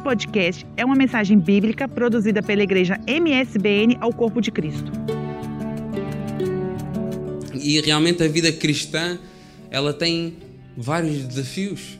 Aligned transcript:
Podcast 0.00 0.66
é 0.76 0.84
uma 0.84 0.96
mensagem 0.96 1.38
bíblica 1.38 1.86
produzida 1.86 2.42
pela 2.42 2.62
igreja 2.62 2.98
MSBN 3.06 3.98
ao 4.00 4.12
Corpo 4.12 4.40
de 4.40 4.50
Cristo. 4.50 4.90
E 7.54 7.80
realmente 7.80 8.22
a 8.22 8.28
vida 8.28 8.50
cristã, 8.50 9.18
ela 9.70 9.92
tem 9.92 10.38
vários 10.76 11.22
desafios. 11.24 11.98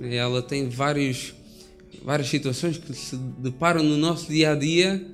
Ela 0.00 0.40
tem 0.40 0.68
vários, 0.68 1.34
várias 2.02 2.28
situações 2.28 2.78
que 2.78 2.94
se 2.94 3.16
deparam 3.16 3.82
no 3.82 3.98
nosso 3.98 4.28
dia 4.28 4.52
a 4.52 4.54
dia 4.54 5.04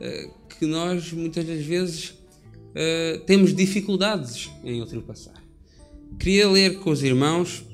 eh, 0.00 0.30
que 0.58 0.66
nós 0.66 1.12
muitas 1.12 1.44
das 1.44 1.64
vezes 1.64 2.14
eh, 2.74 3.20
temos 3.26 3.54
dificuldades 3.54 4.48
em 4.62 4.80
ultrapassar. 4.80 5.42
Queria 6.18 6.48
ler 6.48 6.78
com 6.78 6.90
os 6.90 7.02
irmãos 7.02 7.64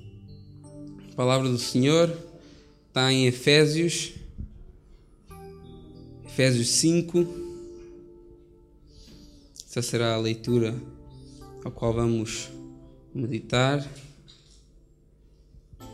a 1.12 1.14
palavra 1.14 1.48
do 1.48 1.58
Senhor, 1.58 2.25
está 2.96 3.12
em 3.12 3.26
Efésios, 3.26 4.14
Efésios 6.24 6.68
5. 6.68 7.26
Essa 9.68 9.82
será 9.82 10.14
a 10.14 10.18
leitura 10.18 10.74
a 11.62 11.70
qual 11.70 11.92
vamos 11.92 12.48
meditar. 13.14 13.86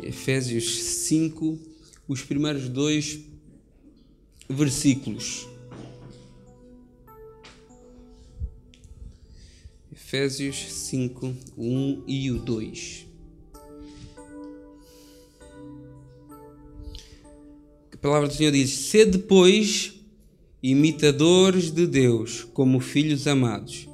Efésios 0.00 0.80
5, 0.80 1.58
os 2.06 2.22
primeiros 2.22 2.68
dois 2.68 3.18
versículos. 4.48 5.48
Efésios 9.90 10.72
5, 10.72 11.34
o 11.56 11.64
1 11.64 12.04
e 12.06 12.30
o 12.30 12.38
2. 12.38 13.11
Palavra 18.02 18.28
do 18.28 18.34
Senhor 18.34 18.50
diz: 18.50 18.70
Sede, 18.70 19.16
pois, 19.16 19.94
imitadores 20.60 21.70
de 21.70 21.86
Deus, 21.86 22.44
como 22.52 22.80
filhos 22.80 23.26
amados. 23.26 23.88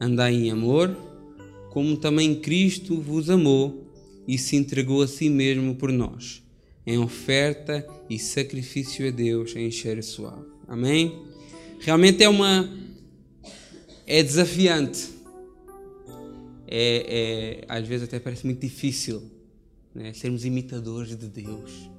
Andai 0.00 0.34
em 0.34 0.50
amor, 0.50 0.96
como 1.70 1.96
também 1.98 2.34
Cristo 2.34 2.98
vos 2.98 3.28
amou 3.28 3.86
e 4.26 4.38
se 4.38 4.56
entregou 4.56 5.02
a 5.02 5.06
si 5.06 5.28
mesmo 5.28 5.74
por 5.74 5.92
nós, 5.92 6.42
em 6.86 6.98
oferta 6.98 7.86
e 8.08 8.18
sacrifício 8.18 9.06
a 9.06 9.10
Deus 9.10 9.54
em 9.54 9.70
cheiro 9.70 10.02
suave. 10.02 10.46
Amém? 10.66 11.22
Realmente 11.80 12.24
é 12.24 12.28
uma. 12.28 12.68
É 14.06 14.22
desafiante. 14.22 15.08
É, 16.66 17.60
é 17.60 17.64
às 17.68 17.86
vezes 17.86 18.04
até 18.04 18.18
parece 18.18 18.46
muito 18.46 18.60
difícil 18.60 19.22
né? 19.94 20.12
sermos 20.14 20.44
imitadores 20.44 21.16
de 21.16 21.26
Deus. 21.26 21.90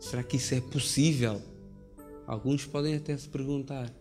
Será 0.00 0.22
que 0.22 0.36
isso 0.36 0.54
é 0.54 0.60
possível? 0.60 1.42
Alguns 2.26 2.64
podem 2.64 2.94
até 2.94 3.16
se 3.16 3.28
perguntar: 3.28 3.92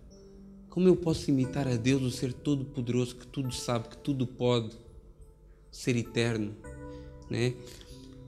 como 0.70 0.88
eu 0.88 0.96
posso 0.96 1.30
imitar 1.30 1.68
a 1.68 1.76
Deus, 1.76 2.04
o 2.04 2.12
ser 2.12 2.34
todo-poderoso, 2.34 3.16
que 3.16 3.28
tudo 3.28 3.54
sabe, 3.54 3.90
que 3.90 3.98
tudo 3.98 4.28
pode, 4.28 4.76
ser 5.72 5.96
eterno? 5.96 6.56
Né? 7.30 7.54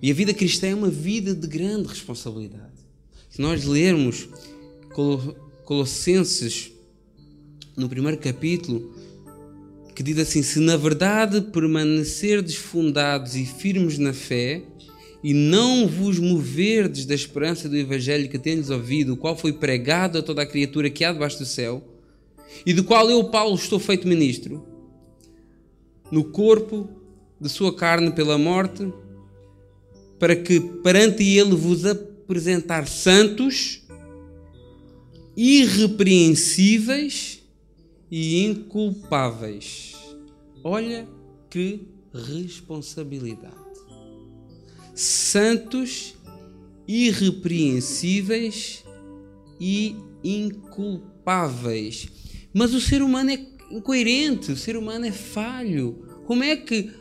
E 0.01 0.09
a 0.09 0.13
vida 0.13 0.33
cristã 0.33 0.67
é 0.67 0.75
uma 0.75 0.89
vida 0.89 1.35
de 1.35 1.47
grande 1.47 1.87
responsabilidade. 1.87 2.79
Se 3.29 3.41
nós 3.41 3.65
lermos 3.65 4.27
Colossenses 5.63 6.71
no 7.75 7.87
primeiro 7.87 8.17
capítulo, 8.17 8.93
que 9.93 10.01
diz 10.01 10.17
assim: 10.17 10.41
Se 10.41 10.59
na 10.59 10.77
verdade 10.77 11.41
permanecerdes 11.41 12.55
fundados 12.55 13.35
e 13.35 13.45
firmes 13.45 13.97
na 13.97 14.13
fé, 14.13 14.63
e 15.23 15.33
não 15.33 15.87
vos 15.87 16.19
moverdes 16.19 17.05
da 17.05 17.13
esperança 17.13 17.67
do 17.67 17.75
Evangelho 17.75 18.29
que 18.29 18.39
tendes 18.39 18.69
ouvido, 18.69 19.13
o 19.13 19.17
qual 19.17 19.35
foi 19.35 19.53
pregado 19.53 20.17
a 20.17 20.23
toda 20.23 20.43
a 20.43 20.45
criatura 20.45 20.89
que 20.89 21.03
há 21.03 21.11
debaixo 21.11 21.39
do 21.39 21.45
céu, 21.45 21.83
e 22.65 22.73
do 22.73 22.83
qual 22.83 23.09
eu, 23.09 23.23
Paulo, 23.25 23.55
estou 23.55 23.79
feito 23.79 24.07
ministro, 24.07 24.65
no 26.11 26.23
corpo 26.23 26.89
de 27.39 27.49
sua 27.49 27.75
carne 27.75 28.11
pela 28.11 28.37
morte, 28.37 28.91
para 30.17 30.35
que 30.35 30.59
perante 30.59 31.23
ele 31.23 31.55
vos 31.55 31.85
apresentar 31.85 32.87
santos, 32.87 33.83
irrepreensíveis 35.35 37.41
e 38.11 38.43
inculpáveis. 38.43 39.95
Olha 40.63 41.07
que 41.49 41.87
responsabilidade. 42.13 43.58
Santos, 44.99 46.13
irrepreensíveis 46.85 48.83
e 49.57 49.95
inculpáveis. 50.21 52.09
Mas 52.53 52.73
o 52.73 52.81
ser 52.81 53.01
humano 53.01 53.31
é 53.31 53.47
incoerente, 53.71 54.51
o 54.51 54.57
ser 54.57 54.75
humano 54.75 55.05
é 55.05 55.11
falho. 55.13 56.05
Como 56.25 56.43
é 56.43 56.57
que 56.57 56.91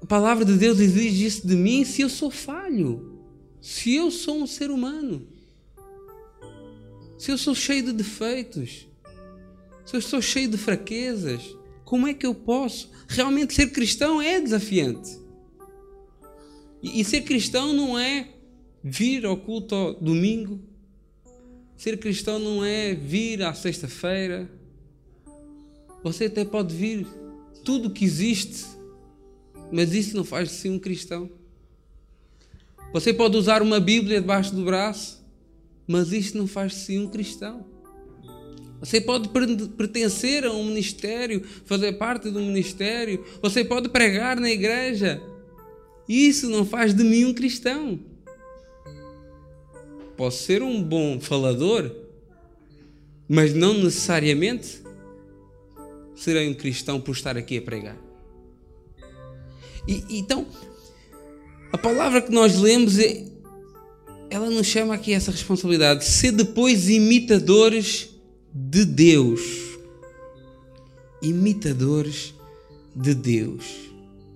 a 0.00 0.06
palavra 0.06 0.44
de 0.44 0.56
Deus 0.56 0.78
exige 0.78 1.26
isso 1.26 1.44
de 1.44 1.56
mim 1.56 1.84
se 1.84 2.02
eu 2.02 2.08
sou 2.08 2.30
falho? 2.30 3.20
Se 3.60 3.96
eu 3.96 4.08
sou 4.08 4.40
um 4.40 4.46
ser 4.46 4.70
humano? 4.70 5.26
Se 7.18 7.32
eu 7.32 7.36
sou 7.36 7.52
cheio 7.52 7.82
de 7.82 7.92
defeitos? 7.92 8.86
Se 9.84 9.96
eu 9.96 9.98
estou 9.98 10.22
cheio 10.22 10.48
de 10.48 10.56
fraquezas? 10.56 11.42
Como 11.84 12.06
é 12.06 12.14
que 12.14 12.24
eu 12.24 12.32
posso? 12.32 12.88
Realmente 13.08 13.54
ser 13.54 13.72
cristão 13.72 14.22
é 14.22 14.40
desafiante. 14.40 15.26
E, 16.82 17.00
e 17.00 17.04
ser 17.04 17.22
cristão 17.22 17.72
não 17.72 17.98
é 17.98 18.28
vir 18.82 19.26
ao 19.26 19.36
culto 19.36 19.74
ao 19.74 19.94
domingo. 19.94 20.60
Ser 21.76 21.98
cristão 21.98 22.38
não 22.38 22.64
é 22.64 22.94
vir 22.94 23.42
à 23.42 23.54
sexta-feira. 23.54 24.50
Você 26.02 26.24
até 26.24 26.44
pode 26.44 26.74
vir 26.74 27.06
tudo 27.64 27.90
que 27.90 28.04
existe 28.04 28.78
mas 29.70 29.92
isso 29.92 30.16
não 30.16 30.24
faz 30.24 30.48
de 30.48 30.54
si 30.54 30.68
um 30.68 30.78
cristão. 30.78 31.30
Você 32.92 33.12
pode 33.12 33.36
usar 33.36 33.62
uma 33.62 33.78
Bíblia 33.78 34.20
debaixo 34.20 34.54
do 34.54 34.64
braço, 34.64 35.22
mas 35.86 36.12
isso 36.12 36.36
não 36.36 36.46
faz 36.46 36.72
de 36.72 36.78
si 36.78 36.98
um 36.98 37.08
cristão. 37.08 37.66
Você 38.80 39.00
pode 39.00 39.28
pertencer 39.76 40.44
a 40.44 40.52
um 40.52 40.64
ministério, 40.64 41.44
fazer 41.64 41.94
parte 41.94 42.28
um 42.28 42.46
ministério, 42.46 43.24
você 43.42 43.64
pode 43.64 43.88
pregar 43.88 44.38
na 44.38 44.50
igreja. 44.50 45.20
Isso 46.08 46.48
não 46.48 46.64
faz 46.64 46.94
de 46.94 47.04
mim 47.04 47.26
um 47.26 47.34
cristão. 47.34 48.00
Posso 50.16 50.42
ser 50.44 50.62
um 50.62 50.82
bom 50.82 51.20
falador, 51.20 51.94
mas 53.28 53.54
não 53.54 53.74
necessariamente 53.74 54.82
serei 56.16 56.48
um 56.48 56.54
cristão 56.54 57.00
por 57.00 57.12
estar 57.12 57.36
aqui 57.36 57.58
a 57.58 57.62
pregar. 57.62 57.96
E, 59.86 60.04
então, 60.18 60.46
a 61.72 61.78
palavra 61.78 62.20
que 62.20 62.32
nós 62.32 62.58
lemos, 62.58 62.98
é, 62.98 63.24
ela 64.30 64.50
nos 64.50 64.66
chama 64.66 64.94
aqui 64.94 65.12
essa 65.12 65.30
responsabilidade. 65.30 66.04
Ser 66.04 66.32
depois 66.32 66.88
imitadores 66.88 68.08
de 68.52 68.84
Deus. 68.84 69.40
Imitadores 71.22 72.34
de 72.94 73.14
Deus. 73.14 73.87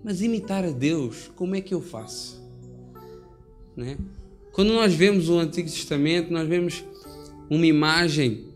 Mas 0.02 0.20
imitar 0.20 0.64
a 0.64 0.70
Deus, 0.70 1.30
como 1.36 1.54
é 1.54 1.60
que 1.60 1.72
eu 1.72 1.80
faço? 1.80 2.42
Né? 3.76 3.96
Quando 4.52 4.72
nós 4.72 4.92
vemos 4.92 5.28
o 5.28 5.38
Antigo 5.38 5.68
Testamento, 5.68 6.32
nós 6.32 6.48
vemos 6.48 6.84
uma 7.48 7.66
imagem 7.66 8.46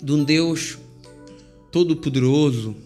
de 0.00 0.12
um 0.12 0.22
Deus 0.22 0.78
todo-poderoso, 1.70 2.76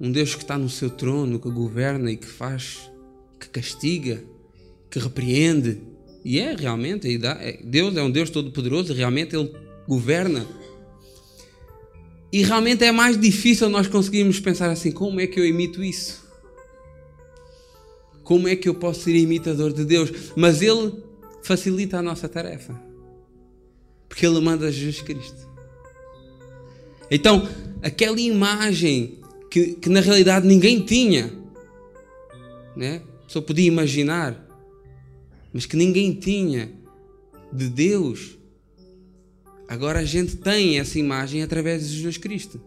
um 0.00 0.10
Deus 0.10 0.34
que 0.34 0.42
está 0.42 0.56
no 0.56 0.68
seu 0.68 0.90
trono, 0.90 1.38
que 1.38 1.50
governa 1.50 2.10
e 2.10 2.16
que 2.16 2.26
faz, 2.26 2.90
que 3.38 3.48
castiga, 3.48 4.22
que 4.90 4.98
repreende. 4.98 5.80
E 6.24 6.38
é 6.38 6.54
realmente, 6.54 7.08
é, 7.24 7.60
Deus 7.64 7.96
é 7.96 8.02
um 8.02 8.10
Deus 8.10 8.30
todo-poderoso, 8.30 8.94
realmente 8.94 9.36
Ele 9.36 9.52
governa. 9.86 10.46
E 12.32 12.42
realmente 12.42 12.84
é 12.84 12.90
mais 12.90 13.20
difícil 13.20 13.68
nós 13.68 13.86
conseguirmos 13.86 14.40
pensar 14.40 14.70
assim: 14.70 14.90
como 14.90 15.20
é 15.20 15.26
que 15.26 15.38
eu 15.38 15.46
imito 15.46 15.84
isso? 15.84 16.23
Como 18.24 18.48
é 18.48 18.56
que 18.56 18.68
eu 18.68 18.74
posso 18.74 19.02
ser 19.02 19.14
imitador 19.14 19.72
de 19.72 19.84
Deus? 19.84 20.10
Mas 20.34 20.62
Ele 20.62 21.04
facilita 21.42 21.98
a 21.98 22.02
nossa 22.02 22.28
tarefa. 22.28 22.74
Porque 24.08 24.26
Ele 24.26 24.40
manda 24.40 24.72
Jesus 24.72 25.02
Cristo. 25.02 25.46
Então, 27.10 27.46
aquela 27.82 28.18
imagem 28.18 29.18
que, 29.50 29.74
que 29.74 29.88
na 29.88 30.00
realidade 30.00 30.46
ninguém 30.46 30.84
tinha. 30.84 31.32
Né? 32.74 33.02
Só 33.28 33.40
podia 33.40 33.66
imaginar, 33.66 34.48
mas 35.52 35.66
que 35.66 35.76
ninguém 35.76 36.14
tinha 36.14 36.72
de 37.52 37.68
Deus. 37.68 38.38
Agora 39.68 40.00
a 40.00 40.04
gente 40.04 40.36
tem 40.36 40.78
essa 40.78 40.98
imagem 40.98 41.42
através 41.42 41.88
de 41.88 41.94
Jesus 41.94 42.16
Cristo. 42.16 42.60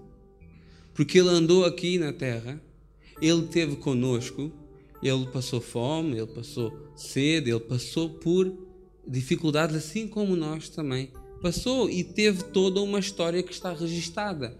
Porque 0.93 1.19
Ele 1.19 1.29
andou 1.29 1.65
aqui 1.65 1.97
na 1.97 2.13
terra, 2.13 2.61
Ele 3.21 3.43
esteve 3.43 3.75
conosco, 3.75 4.51
Ele 5.01 5.25
passou 5.27 5.61
fome, 5.61 6.17
Ele 6.17 6.27
passou 6.27 6.73
sede, 6.95 7.49
Ele 7.49 7.59
passou 7.59 8.09
por 8.09 8.51
dificuldades, 9.07 9.75
assim 9.75 10.07
como 10.07 10.35
nós 10.35 10.69
também 10.69 11.11
passou 11.41 11.89
e 11.89 12.03
teve 12.03 12.43
toda 12.43 12.81
uma 12.81 12.99
história 12.99 13.43
que 13.43 13.53
está 13.53 13.71
registada. 13.73 14.57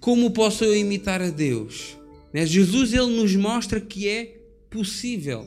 Como 0.00 0.30
posso 0.30 0.64
eu 0.64 0.76
imitar 0.76 1.20
a 1.20 1.30
Deus? 1.30 1.96
Né? 2.32 2.46
Jesus 2.46 2.92
ele 2.92 3.16
nos 3.16 3.34
mostra 3.34 3.80
que 3.80 4.08
é 4.08 4.40
possível. 4.70 5.46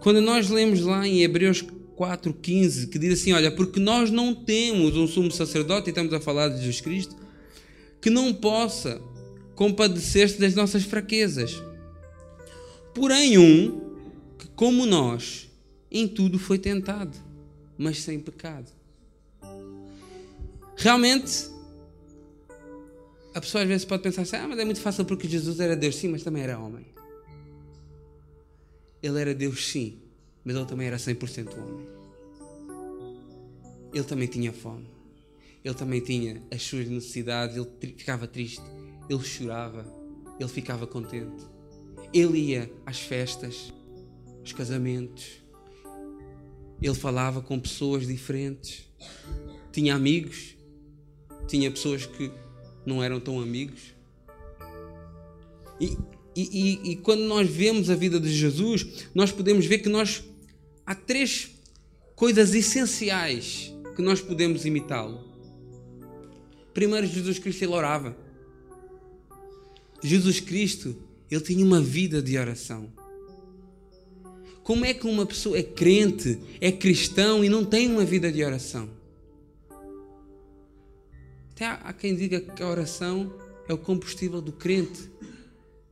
Quando 0.00 0.20
nós 0.20 0.48
lemos 0.50 0.82
lá 0.82 1.06
em 1.06 1.22
Hebreus 1.22 1.64
4,15, 1.96 2.88
que 2.88 2.98
diz 2.98 3.20
assim: 3.20 3.32
Olha, 3.32 3.50
porque 3.50 3.80
nós 3.80 4.10
não 4.10 4.34
temos 4.34 4.96
um 4.96 5.06
sumo 5.06 5.30
sacerdote, 5.30 5.88
e 5.88 5.90
estamos 5.90 6.12
a 6.12 6.20
falar 6.20 6.48
de 6.48 6.58
Jesus 6.58 6.80
Cristo, 6.80 7.16
que 8.00 8.10
não 8.10 8.32
possa 8.32 9.00
compadecer-se 9.54 10.38
das 10.38 10.54
nossas 10.54 10.84
fraquezas. 10.84 11.62
Porém, 12.94 13.38
um 13.38 13.96
que, 14.38 14.48
como 14.48 14.86
nós, 14.86 15.50
em 15.90 16.06
tudo 16.06 16.38
foi 16.38 16.58
tentado, 16.58 17.16
mas 17.76 18.02
sem 18.02 18.18
pecado. 18.18 18.70
Realmente, 20.76 21.50
a 23.34 23.40
pessoa 23.40 23.62
às 23.62 23.68
vezes 23.68 23.84
pode 23.84 24.02
pensar 24.02 24.22
assim: 24.22 24.36
ah, 24.36 24.48
mas 24.48 24.58
é 24.58 24.64
muito 24.64 24.80
fácil 24.80 25.04
porque 25.04 25.28
Jesus 25.28 25.60
era 25.60 25.76
Deus, 25.76 25.96
sim, 25.96 26.08
mas 26.08 26.22
também 26.22 26.42
era 26.42 26.58
homem. 26.58 26.86
Ele 29.02 29.20
era 29.20 29.34
Deus, 29.34 29.66
sim, 29.66 29.98
mas 30.44 30.56
ele 30.56 30.66
também 30.66 30.86
era 30.86 30.96
100% 30.96 31.52
homem. 31.58 31.86
Ele 33.92 34.04
também 34.04 34.26
tinha 34.26 34.52
fome. 34.52 34.86
Ele 35.64 35.74
também 35.74 36.00
tinha 36.00 36.42
as 36.50 36.62
suas 36.62 36.88
necessidades. 36.88 37.56
Ele 37.56 37.94
ficava 37.96 38.26
triste. 38.26 38.64
Ele 39.08 39.22
chorava. 39.22 39.86
Ele 40.38 40.48
ficava 40.48 40.86
contente. 40.86 41.44
Ele 42.12 42.38
ia 42.38 42.72
às 42.84 43.00
festas, 43.00 43.72
aos 44.40 44.52
casamentos. 44.52 45.42
Ele 46.80 46.94
falava 46.94 47.40
com 47.40 47.58
pessoas 47.58 48.06
diferentes. 48.06 48.84
Tinha 49.72 49.94
amigos. 49.94 50.56
Tinha 51.46 51.70
pessoas 51.70 52.06
que 52.06 52.30
não 52.86 53.02
eram 53.02 53.20
tão 53.20 53.40
amigos. 53.40 53.94
E, 55.80 55.96
e, 56.36 56.90
e, 56.92 56.96
quando 56.96 57.22
nós 57.22 57.48
vemos 57.48 57.90
a 57.90 57.94
vida 57.94 58.18
de 58.18 58.32
Jesus, 58.32 59.06
nós 59.14 59.30
podemos 59.30 59.66
ver 59.66 59.78
que 59.78 59.88
nós 59.88 60.24
há 60.86 60.94
três 60.94 61.50
coisas 62.14 62.54
essenciais 62.54 63.72
que 63.94 64.02
nós 64.02 64.20
podemos 64.20 64.64
imitá-lo. 64.64 65.22
Primeiro, 66.72 67.06
Jesus 67.06 67.38
Cristo 67.38 67.62
ele 67.62 67.72
orava. 67.72 68.16
Jesus 70.04 70.38
Cristo 70.38 70.94
ele 71.30 71.40
tinha 71.40 71.64
uma 71.64 71.80
vida 71.80 72.22
de 72.22 72.36
oração. 72.36 72.92
Como 74.62 74.84
é 74.84 74.92
que 74.94 75.06
uma 75.06 75.26
pessoa 75.26 75.58
é 75.58 75.62
crente, 75.62 76.38
é 76.60 76.70
cristão 76.70 77.44
e 77.44 77.48
não 77.48 77.64
tem 77.64 77.90
uma 77.90 78.04
vida 78.04 78.30
de 78.30 78.44
oração? 78.44 78.88
Até 81.52 81.66
há, 81.66 81.92
quem 81.92 82.14
diga 82.14 82.40
que 82.40 82.62
a 82.62 82.68
oração 82.68 83.32
é 83.68 83.72
o 83.72 83.78
combustível 83.78 84.40
do 84.40 84.52
crente. 84.52 85.10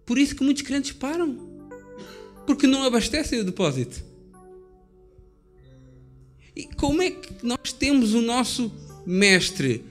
Por 0.05 0.19
isso 0.19 0.35
que 0.35 0.45
muitos 0.45 0.63
crentes 0.63 0.93
param. 0.93 1.39
Porque 2.47 2.67
não 2.67 2.83
abastecem 2.83 3.41
o 3.41 3.45
depósito. 3.45 4.05
E 6.55 6.65
como 6.65 7.01
é 7.01 7.11
que 7.11 7.47
nós 7.47 7.73
temos 7.73 8.13
o 8.13 8.21
nosso 8.21 8.71
mestre? 9.07 9.85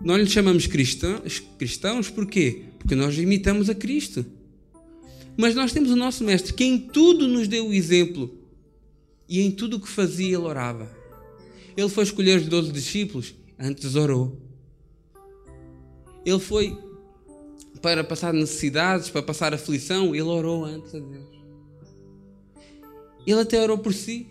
Nós 0.00 0.20
lhe 0.20 0.28
chamamos 0.28 0.66
cristãos, 0.66 1.42
cristãos 1.56 2.10
porquê? 2.10 2.64
Porque 2.82 2.96
nós 2.96 3.16
imitamos 3.16 3.70
a 3.70 3.74
Cristo. 3.74 4.26
Mas 5.36 5.54
nós 5.54 5.72
temos 5.72 5.90
o 5.90 5.96
nosso 5.96 6.24
mestre 6.24 6.52
que 6.52 6.64
em 6.64 6.78
tudo 6.78 7.26
nos 7.26 7.48
deu 7.48 7.68
o 7.68 7.72
exemplo 7.72 8.30
e 9.28 9.40
em 9.40 9.50
tudo 9.50 9.76
o 9.76 9.80
que 9.80 9.88
fazia 9.88 10.36
ele 10.36 10.44
orava. 10.44 10.90
Ele 11.76 11.88
foi 11.88 12.04
escolher 12.04 12.38
os 12.38 12.48
doze 12.48 12.70
discípulos, 12.70 13.34
antes 13.58 13.94
orou. 13.94 14.36
Ele 16.24 16.38
foi 16.38 16.76
para 17.80 18.04
passar 18.04 18.34
necessidades, 18.34 19.08
para 19.08 19.22
passar 19.22 19.54
aflição, 19.54 20.14
ele 20.14 20.22
orou 20.22 20.64
antes 20.64 20.94
a 20.94 20.98
Deus. 20.98 21.26
Ele 23.26 23.40
até 23.40 23.60
orou 23.60 23.78
por 23.78 23.94
si. 23.94 24.26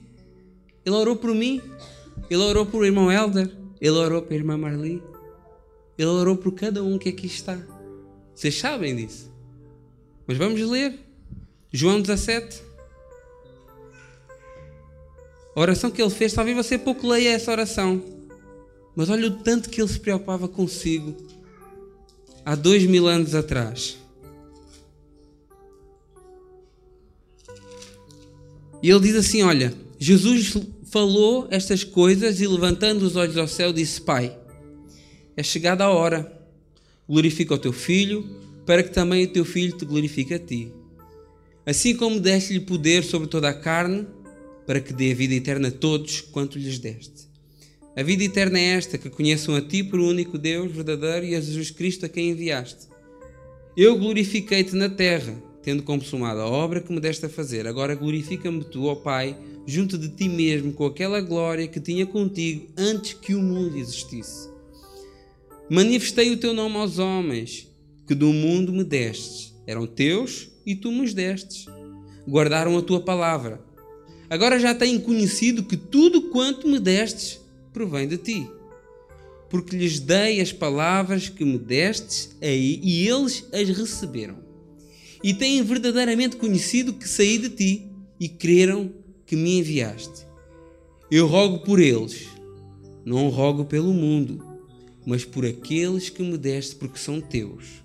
Ele 0.86 0.96
orou 0.96 1.16
por 1.16 1.34
mim. 1.34 1.62
Ele 2.30 2.42
orou 2.42 2.66
por 2.66 2.82
o 2.82 2.86
irmão 2.86 3.12
Helder. 3.12 3.50
Ele 3.80 3.98
orou 3.98 4.22
para 4.22 4.36
a 4.36 4.38
irmã 4.38 4.58
Marli. 4.58 5.02
Ele 5.98 6.08
orou 6.10 6.36
por 6.36 6.54
cada 6.54 6.84
um 6.84 6.98
que 6.98 7.10
aqui 7.10 7.26
está. 7.26 7.60
Vocês 8.34 8.58
sabem 8.58 8.96
disso. 8.96 9.32
Mas 10.28 10.38
vamos 10.38 10.60
ler. 10.62 11.00
João 11.72 12.02
17. 12.02 12.62
A 15.56 15.60
oração 15.60 15.92
que 15.92 16.02
ele 16.02 16.10
fez, 16.10 16.34
talvez 16.34 16.56
você 16.56 16.78
pouco 16.78 17.08
leia 17.08 17.34
essa 17.34 17.52
oração. 17.52 18.02
Mas 18.96 19.10
olha 19.10 19.28
o 19.28 19.40
tanto 19.40 19.70
que 19.70 19.82
ele 19.82 19.90
se 19.90 20.00
preocupava 20.00 20.48
consigo 20.48 21.16
há 22.46 22.56
dois 22.56 22.86
mil 22.86 23.08
anos 23.08 23.36
atrás. 23.36 23.98
E 28.82 28.90
ele 28.90 29.00
diz 29.00 29.16
assim: 29.16 29.44
Olha, 29.44 29.74
Jesus 30.00 30.58
falou 30.86 31.48
estas 31.52 31.84
coisas 31.84 32.42
e 32.42 32.48
levantando 32.48 33.04
os 33.04 33.16
olhos 33.16 33.38
ao 33.38 33.48
céu, 33.48 33.72
disse: 33.72 34.02
Pai, 34.02 34.38
é 35.38 35.44
chegada 35.44 35.84
a 35.86 35.90
hora, 35.90 36.41
glorifica 37.12 37.54
o 37.54 37.58
teu 37.58 37.74
filho, 37.74 38.24
para 38.66 38.82
que 38.82 38.90
também 38.90 39.26
o 39.26 39.28
teu 39.28 39.44
filho 39.44 39.76
te 39.76 39.84
glorifique 39.84 40.34
a 40.34 40.40
ti. 40.40 40.72
Assim 41.66 41.94
como 41.94 42.22
deste-lhe 42.22 42.62
poder 42.62 43.04
sobre 43.04 43.28
toda 43.28 43.50
a 43.50 43.54
carne, 43.54 44.08
para 44.66 44.80
que 44.80 44.94
dê 44.94 45.12
a 45.12 45.16
vida 45.16 45.36
eterna 45.36 45.68
a 45.68 45.72
todos 45.72 46.22
quanto 46.22 46.58
lhes 46.58 46.80
deste. 46.80 47.30
A 47.98 48.02
vida 48.02 48.24
eterna 48.24 48.58
é 48.58 48.78
esta, 48.78 48.98
que 48.98 49.10
conheçam 49.10 49.54
a 49.58 49.62
Ti 49.62 49.84
por 49.84 50.00
único 50.00 50.38
Deus 50.38 50.72
verdadeiro 50.72 51.26
e 51.26 51.36
a 51.36 51.42
Jesus 51.42 51.70
Cristo 51.70 52.06
a 52.06 52.10
quem 52.10 52.30
enviaste. 52.30 52.88
Eu 53.76 53.98
glorifiquei-te 53.98 54.74
na 54.74 54.88
terra, 54.88 55.36
tendo 55.62 55.84
consumado 55.84 56.40
a 56.40 56.48
obra 56.48 56.80
que 56.80 56.94
me 56.94 57.02
deste 57.02 57.26
a 57.26 57.30
fazer. 57.30 57.68
Agora 57.68 57.94
glorifica-me 57.94 58.64
Tu, 58.64 58.86
ó 58.86 58.96
Pai, 58.96 59.38
junto 59.66 59.98
de 59.98 60.08
Ti 60.08 60.30
mesmo, 60.30 60.72
com 60.72 60.86
aquela 60.86 61.20
glória 61.20 61.68
que 61.68 61.82
tinha 61.82 62.06
contigo 62.06 62.70
antes 62.78 63.12
que 63.12 63.36
o 63.36 63.42
mundo 63.42 63.78
existisse. 63.78 64.51
Manifestei 65.74 66.34
o 66.34 66.38
Teu 66.38 66.54
nome 66.54 66.76
aos 66.76 67.00
homens, 67.00 67.66
que 68.06 68.14
do 68.14 68.34
mundo 68.34 68.74
me 68.74 68.84
destes. 68.84 69.56
Eram 69.66 69.88
Teus 69.88 70.50
e 70.66 70.76
Tu 70.76 70.92
me 70.92 71.10
destes. 71.14 71.66
Guardaram 72.28 72.78
a 72.78 72.82
Tua 72.82 73.00
palavra. 73.00 73.64
Agora 74.30 74.60
já 74.60 74.76
têm 74.76 75.00
conhecido 75.00 75.64
que 75.64 75.78
tudo 75.78 76.24
quanto 76.24 76.68
me 76.68 76.78
destes 76.78 77.40
provém 77.72 78.06
de 78.06 78.18
ti. 78.18 78.50
Porque 79.50 79.78
lhes 79.78 80.02
dei 80.02 80.42
as 80.42 80.52
palavras 80.52 81.30
que 81.30 81.46
me 81.46 81.58
destes 81.58 82.36
e 82.42 83.08
eles 83.08 83.48
as 83.54 83.70
receberam. 83.70 84.40
E 85.24 85.34
têm 85.34 85.64
verdadeiramente 85.64 86.36
conhecido 86.36 86.92
que 86.92 87.08
saí 87.08 87.38
de 87.38 87.50
ti 87.50 87.90
e 88.20 88.28
creram 88.28 88.92
que 89.26 89.38
me 89.38 89.60
enviaste. 89.60 90.28
Eu 91.10 91.28
rogo 91.28 91.60
por 91.60 91.80
eles, 91.80 92.28
não 93.06 93.30
rogo 93.30 93.64
pelo 93.64 93.94
mundo, 93.94 94.51
mas 95.06 95.26
por 95.26 95.46
aqueles 95.46 96.10
que 96.10 96.22
me 96.22 96.38
deste, 96.38 96.76
porque 96.76 97.00
são 97.00 97.20
teus. 97.20 97.82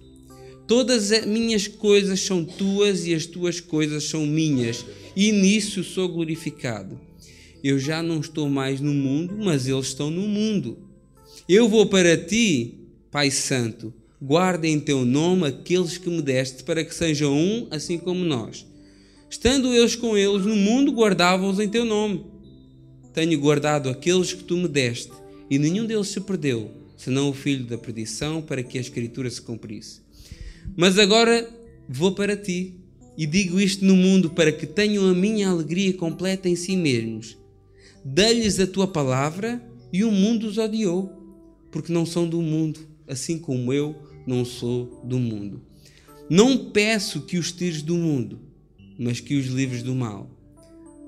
Todas 0.66 1.12
as 1.12 1.25
minhas 1.25 1.68
coisas 1.68 2.20
são 2.20 2.44
tuas 2.44 3.06
e 3.06 3.14
as 3.14 3.25
tuas 3.25 3.61
coisas 3.61 4.04
são 4.04 4.26
minhas, 4.26 4.85
e 5.14 5.30
nisso 5.30 5.85
sou 5.85 6.08
glorificado. 6.08 7.00
Eu 7.62 7.78
já 7.78 8.02
não 8.02 8.20
estou 8.20 8.49
mais 8.49 8.80
no 8.80 8.92
mundo, 8.92 9.37
mas 9.38 9.66
eles 9.66 9.87
estão 9.87 10.11
no 10.11 10.23
mundo. 10.23 10.78
Eu 11.49 11.68
vou 11.68 11.87
para 11.87 12.16
ti, 12.16 12.75
Pai 13.11 13.30
Santo. 13.30 13.94
Guarda 14.20 14.66
em 14.66 14.80
teu 14.80 15.04
nome 15.04 15.46
aqueles 15.46 15.99
que 15.99 16.08
me 16.08 16.23
deste, 16.23 16.64
para 16.64 16.85
que 16.85 16.94
sejam 16.94 17.32
um, 17.32 17.68
assim 17.70 17.99
como 17.99 18.25
nós. 18.25 18.66
Estando 19.30 19.75
eles 19.75 19.94
com 19.94 20.16
eles 20.16 20.46
no 20.46 20.56
mundo, 20.56 20.92
guardava-os 20.92 21.61
em 21.61 21.68
teu 21.68 21.85
nome. 21.85 22.25
Tenho 23.12 23.38
guardado 23.38 23.88
aqueles 23.88 24.32
que 24.32 24.44
tu 24.44 24.56
me 24.56 24.68
deste, 24.68 25.12
e 25.50 25.58
nenhum 25.58 25.87
deles 25.87 26.08
se 26.08 26.20
perdeu, 26.20 26.70
senão 26.97 27.31
o 27.31 27.35
filho 27.35 27.65
da 27.65 27.79
perdição, 27.79 28.41
para 28.41 28.62
que 28.62 28.79
a 28.79 28.81
Escritura 28.81 29.29
se 29.31 29.43
cumprisse. 29.43 30.00
Mas 30.76 30.99
agora 30.99 31.49
vou 31.88 32.12
para 32.12 32.37
ti, 32.37 32.75
e 33.17 33.26
digo 33.26 33.61
isto 33.61 33.85
no 33.85 33.97
mundo, 33.97 34.31
para 34.31 34.53
que 34.53 34.67
tenham 34.67 35.09
a 35.09 35.15
minha 35.15 35.49
alegria 35.49 35.93
completa 35.95 36.49
em 36.49 36.57
si 36.57 36.76
mesmos 36.76 37.37
Dê-lhes 38.09 38.61
a 38.61 38.69
tua 38.69 38.87
palavra 38.87 39.61
e 39.93 40.05
o 40.05 40.12
mundo 40.12 40.47
os 40.47 40.59
odiou, 40.59 41.11
porque 41.73 41.93
não 41.93 42.07
são 42.07 42.29
do 42.29 42.41
mundo, 42.41 42.79
assim 43.09 43.37
como 43.37 43.73
eu 43.73 43.97
não 44.25 44.45
sou 44.45 45.03
do 45.03 45.19
mundo. 45.19 45.61
Não 46.31 46.71
peço 46.71 47.23
que 47.23 47.37
os 47.37 47.50
tires 47.50 47.83
do 47.83 47.97
mundo, 47.97 48.38
mas 48.97 49.19
que 49.19 49.35
os 49.35 49.47
livres 49.47 49.83
do 49.83 49.93
mal. 49.93 50.31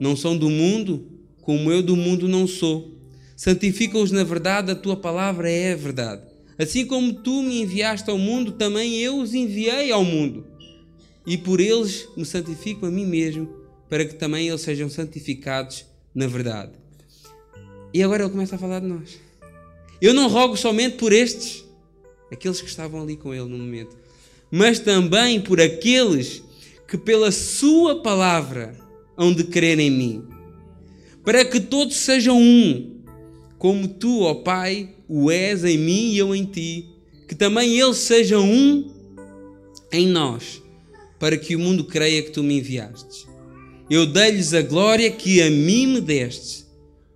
Não 0.01 0.17
são 0.17 0.37
do 0.37 0.51
mundo, 0.51 1.07
como 1.41 1.71
eu 1.71 1.85
do 1.85 1.95
mundo 1.95 2.27
não 2.27 2.49
sou. 2.49 2.98
Santifica-os 3.39 4.11
na 4.11 4.25
verdade, 4.25 4.73
a 4.73 4.75
tua 4.75 4.97
palavra 4.97 5.49
é 5.49 5.73
a 5.73 5.77
verdade. 5.77 6.23
Assim 6.59 6.85
como 6.85 7.13
tu 7.13 7.41
me 7.41 7.63
enviaste 7.63 8.11
ao 8.11 8.19
mundo, 8.19 8.51
também 8.51 8.99
eu 8.99 9.17
os 9.21 9.33
enviei 9.33 9.93
ao 9.93 10.05
mundo. 10.05 10.45
E 11.25 11.39
por 11.39 11.61
eles 11.61 12.09
me 12.17 12.25
santifico 12.25 12.85
a 12.85 12.91
mim 12.91 13.07
mesmo, 13.07 13.49
para 13.89 14.05
que 14.05 14.17
também 14.17 14.49
eles 14.49 14.61
sejam 14.63 14.91
santificados 14.91 15.87
na 16.13 16.27
verdade. 16.27 16.73
E 17.95 18.03
agora 18.03 18.25
ele 18.25 18.33
começa 18.33 18.57
a 18.57 18.59
falar 18.59 18.81
de 18.81 18.89
nós. 18.89 19.21
Eu 20.03 20.13
não 20.13 20.29
rogo 20.29 20.57
somente 20.57 20.97
por 20.97 21.13
estes, 21.13 21.65
aqueles 22.33 22.61
que 22.61 22.69
estavam 22.69 23.01
ali 23.01 23.17
com 23.17 23.33
ele 23.33 23.49
no 23.49 23.57
momento, 23.57 23.97
mas 24.51 24.81
também 24.81 25.41
por 25.41 25.61
aqueles 25.61 26.43
que 26.89 26.99
pela 26.99 27.31
sua 27.31 28.03
palavra 28.03 28.77
hão 29.17 29.33
de 29.33 29.45
crer 29.45 29.79
em 29.79 29.93
mim, 29.93 30.27
para 31.25 31.45
que 31.45 31.61
todos 31.61 31.95
sejam 31.95 32.37
um, 32.37 32.98
como 33.59 33.89
tu, 33.89 34.23
ó 34.23 34.35
Pai, 34.35 34.91
o 35.09 35.31
és 35.31 35.65
em 35.65 35.77
mim 35.77 36.13
e 36.13 36.19
eu 36.19 36.35
em 36.35 36.45
ti, 36.45 36.87
que 37.27 37.35
também 37.35 37.79
eles 37.79 37.99
sejam 37.99 38.49
um 38.49 38.91
em 39.93 40.07
nós, 40.07 40.63
para 41.19 41.37
que 41.37 41.57
o 41.57 41.59
mundo 41.59 41.85
creia 41.85 42.23
que 42.23 42.31
tu 42.31 42.43
me 42.43 42.59
enviaste. 42.59 43.27
Eu 43.91 44.07
dei-lhes 44.07 44.55
a 44.55 44.63
glória 44.63 45.11
que 45.11 45.43
a 45.43 45.51
mim 45.51 45.87
me 45.87 46.01
deste, 46.01 46.67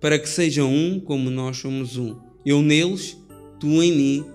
para 0.01 0.19
que 0.19 0.27
sejam 0.27 0.73
um 0.73 0.99
como 0.99 1.29
nós 1.29 1.57
somos 1.57 1.97
um. 1.97 2.15
Eu 2.45 2.61
neles, 2.61 3.15
tu 3.59 3.81
em 3.81 3.91
mim, 3.91 4.25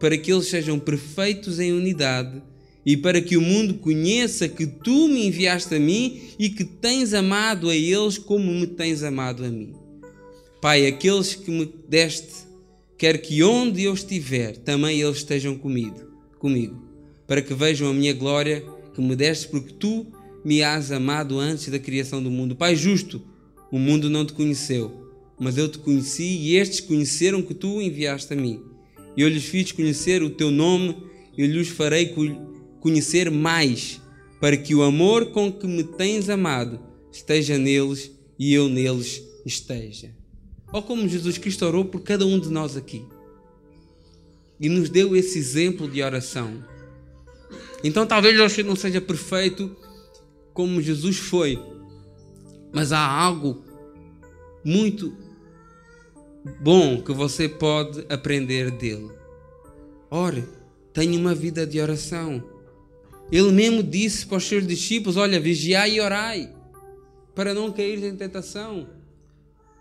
para 0.00 0.16
que 0.16 0.32
eles 0.32 0.46
sejam 0.46 0.78
perfeitos 0.78 1.58
em 1.60 1.72
unidade 1.72 2.40
e 2.86 2.96
para 2.96 3.20
que 3.20 3.36
o 3.36 3.42
mundo 3.42 3.74
conheça 3.74 4.48
que 4.48 4.66
tu 4.66 5.08
me 5.08 5.26
enviaste 5.26 5.74
a 5.74 5.78
mim 5.78 6.20
e 6.38 6.48
que 6.48 6.64
tens 6.64 7.12
amado 7.12 7.68
a 7.68 7.76
eles 7.76 8.16
como 8.16 8.50
me 8.52 8.66
tens 8.66 9.02
amado 9.02 9.44
a 9.44 9.48
mim. 9.48 9.74
Pai, 10.60 10.86
aqueles 10.86 11.36
que 11.36 11.52
me 11.52 11.72
deste, 11.88 12.48
quer 12.96 13.18
que 13.18 13.44
onde 13.44 13.84
eu 13.84 13.94
estiver, 13.94 14.56
também 14.56 15.00
eles 15.00 15.18
estejam 15.18 15.56
comigo, 15.56 16.00
comigo, 16.40 16.82
para 17.28 17.40
que 17.40 17.54
vejam 17.54 17.88
a 17.88 17.94
minha 17.94 18.12
glória 18.12 18.64
que 18.92 19.00
me 19.00 19.14
deste, 19.14 19.46
porque 19.46 19.72
tu 19.74 20.08
me 20.44 20.60
has 20.64 20.90
amado 20.90 21.38
antes 21.38 21.68
da 21.68 21.78
criação 21.78 22.20
do 22.20 22.28
mundo. 22.28 22.56
Pai 22.56 22.74
justo, 22.74 23.22
o 23.70 23.78
mundo 23.78 24.10
não 24.10 24.26
te 24.26 24.32
conheceu, 24.32 25.12
mas 25.38 25.56
eu 25.56 25.68
te 25.68 25.78
conheci 25.78 26.24
e 26.24 26.56
estes 26.56 26.80
conheceram 26.80 27.40
que 27.40 27.54
tu 27.54 27.80
enviaste 27.80 28.32
a 28.32 28.36
mim. 28.36 28.60
Eu 29.16 29.28
lhes 29.28 29.44
fiz 29.44 29.70
conhecer 29.70 30.24
o 30.24 30.30
teu 30.30 30.50
nome 30.50 30.96
e 31.36 31.46
lhes 31.46 31.68
farei 31.68 32.12
conhecer 32.80 33.30
mais, 33.30 34.00
para 34.40 34.56
que 34.56 34.74
o 34.74 34.82
amor 34.82 35.26
com 35.26 35.52
que 35.52 35.68
me 35.68 35.84
tens 35.84 36.28
amado 36.28 36.80
esteja 37.12 37.56
neles 37.56 38.10
e 38.36 38.52
eu 38.52 38.68
neles 38.68 39.22
esteja. 39.46 40.17
Ou 40.72 40.82
como 40.82 41.08
Jesus 41.08 41.38
Cristo 41.38 41.64
orou 41.64 41.84
por 41.84 42.00
cada 42.02 42.26
um 42.26 42.38
de 42.38 42.50
nós 42.50 42.76
aqui 42.76 43.04
e 44.60 44.68
nos 44.68 44.88
deu 44.88 45.16
esse 45.16 45.38
exemplo 45.38 45.88
de 45.88 46.02
oração. 46.02 46.62
Então 47.82 48.06
talvez 48.06 48.36
você 48.36 48.62
não 48.62 48.74
seja 48.74 49.00
perfeito 49.00 49.74
como 50.52 50.82
Jesus 50.82 51.18
foi, 51.18 51.58
mas 52.72 52.92
há 52.92 52.98
algo 52.98 53.62
muito 54.64 55.16
bom 56.60 57.00
que 57.00 57.12
você 57.12 57.48
pode 57.48 58.04
aprender 58.08 58.70
dele. 58.72 59.10
Ore, 60.10 60.44
tenha 60.92 61.18
uma 61.18 61.34
vida 61.34 61.66
de 61.66 61.80
oração. 61.80 62.42
Ele 63.30 63.52
mesmo 63.52 63.82
disse 63.82 64.26
para 64.26 64.38
os 64.38 64.44
seus 64.44 64.66
discípulos: 64.66 65.16
Olha, 65.16 65.38
vigiai 65.38 65.96
e 65.96 66.00
orai, 66.00 66.52
para 67.34 67.54
não 67.54 67.70
cair 67.70 68.02
em 68.02 68.16
tentação. 68.16 68.97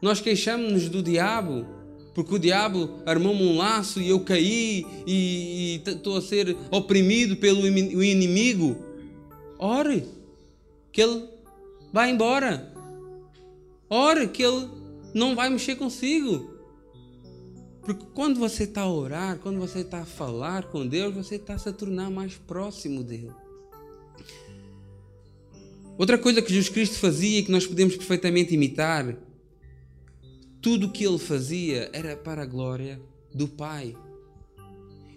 Nós 0.02 0.22
queixamos-nos 0.22 0.90
do 0.90 1.02
diabo, 1.02 1.66
porque 2.14 2.36
o 2.36 2.40
diabo 2.40 3.02
armou-me 3.06 3.44
um 3.44 3.58
laço 3.58 4.02
e 4.02 4.10
eu 4.10 4.20
caí 4.20 4.86
e 5.06 5.82
estou 5.86 6.18
a 6.18 6.22
ser 6.22 6.56
oprimido 6.72 7.38
pelo 7.38 7.66
inimigo. 7.68 8.76
Ore, 9.60 10.06
que 10.92 11.02
ele 11.02 11.26
vai 11.92 12.12
embora. 12.12 12.74
Ore, 13.90 14.28
que 14.28 14.44
ele 14.44 14.68
não 15.14 15.36
vai 15.36 15.50
mexer 15.50 15.76
consigo. 15.76 16.58
Porque 17.82 18.06
quando 18.14 18.40
você 18.40 18.64
está 18.66 18.82
a 18.82 18.92
orar, 18.92 19.40
quando 19.40 19.60
você 19.60 19.80
está 19.80 20.02
a 20.02 20.06
falar 20.06 20.66
com 20.66 20.86
Deus, 20.86 21.16
você 21.16 21.36
está 21.36 21.54
a 21.54 21.58
se 21.58 21.72
tornar 21.72 22.12
mais 22.12 22.36
próximo 22.36 23.02
dele. 23.02 23.32
Outra 25.98 26.18
coisa 26.18 26.42
que 26.42 26.50
Jesus 26.50 26.70
Cristo 26.70 27.00
fazia 27.00 27.40
e 27.40 27.44
que 27.44 27.52
nós 27.52 27.66
podemos 27.66 27.96
perfeitamente 27.96 28.54
imitar, 28.54 29.16
tudo 30.68 30.88
o 30.88 30.92
que 30.92 31.06
ele 31.06 31.18
fazia 31.18 31.90
era 31.94 32.18
para 32.18 32.42
a 32.42 32.46
glória 32.46 33.00
do 33.34 33.48
Pai. 33.48 33.96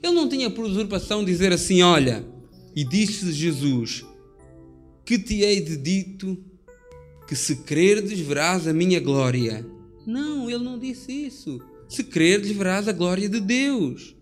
Ele 0.00 0.14
não 0.14 0.28
tinha 0.28 0.48
por 0.48 0.64
usurpação 0.64 1.24
dizer 1.24 1.52
assim: 1.52 1.82
Olha, 1.82 2.24
e 2.76 2.84
disse 2.84 3.32
Jesus: 3.32 4.04
Que 5.04 5.18
te 5.18 5.40
hei 5.40 5.60
de 5.60 5.76
dito 5.76 6.38
que 7.26 7.34
se 7.34 7.56
crerdes 7.56 8.20
verás 8.20 8.68
a 8.68 8.72
minha 8.72 9.00
glória. 9.00 9.66
Não, 10.06 10.48
ele 10.48 10.62
não 10.62 10.78
disse 10.78 11.10
isso 11.10 11.60
se 11.90 12.04
creres, 12.04 12.52
verás 12.52 12.86
a 12.86 12.92
glória 12.92 13.28
de 13.28 13.40
Deus. 13.40 14.14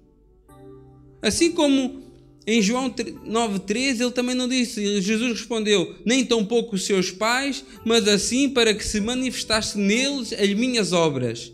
Assim 1.21 1.53
como 1.53 2.01
em 2.51 2.63
João 2.63 2.89
9,13 2.89 4.01
ele 4.01 4.11
também 4.11 4.35
não 4.35 4.49
disse, 4.49 5.03
Jesus 5.03 5.39
respondeu, 5.39 5.95
nem 6.03 6.25
tão 6.25 6.43
pouco 6.43 6.77
os 6.77 6.87
seus 6.87 7.11
pais, 7.11 7.63
mas 7.85 8.09
assim 8.09 8.49
para 8.49 8.73
que 8.73 8.87
se 8.87 9.03
manifestasse 9.03 9.77
neles 9.77 10.33
as 10.33 10.55
minhas 10.55 10.95
obras. 10.95 11.53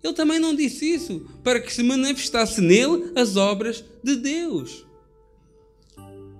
Ele 0.00 0.12
também 0.12 0.38
não 0.38 0.54
disse 0.54 0.84
isso, 0.88 1.26
para 1.42 1.58
que 1.58 1.72
se 1.72 1.82
manifestasse 1.82 2.60
nele 2.60 3.10
as 3.16 3.34
obras 3.34 3.82
de 4.04 4.14
Deus. 4.14 4.86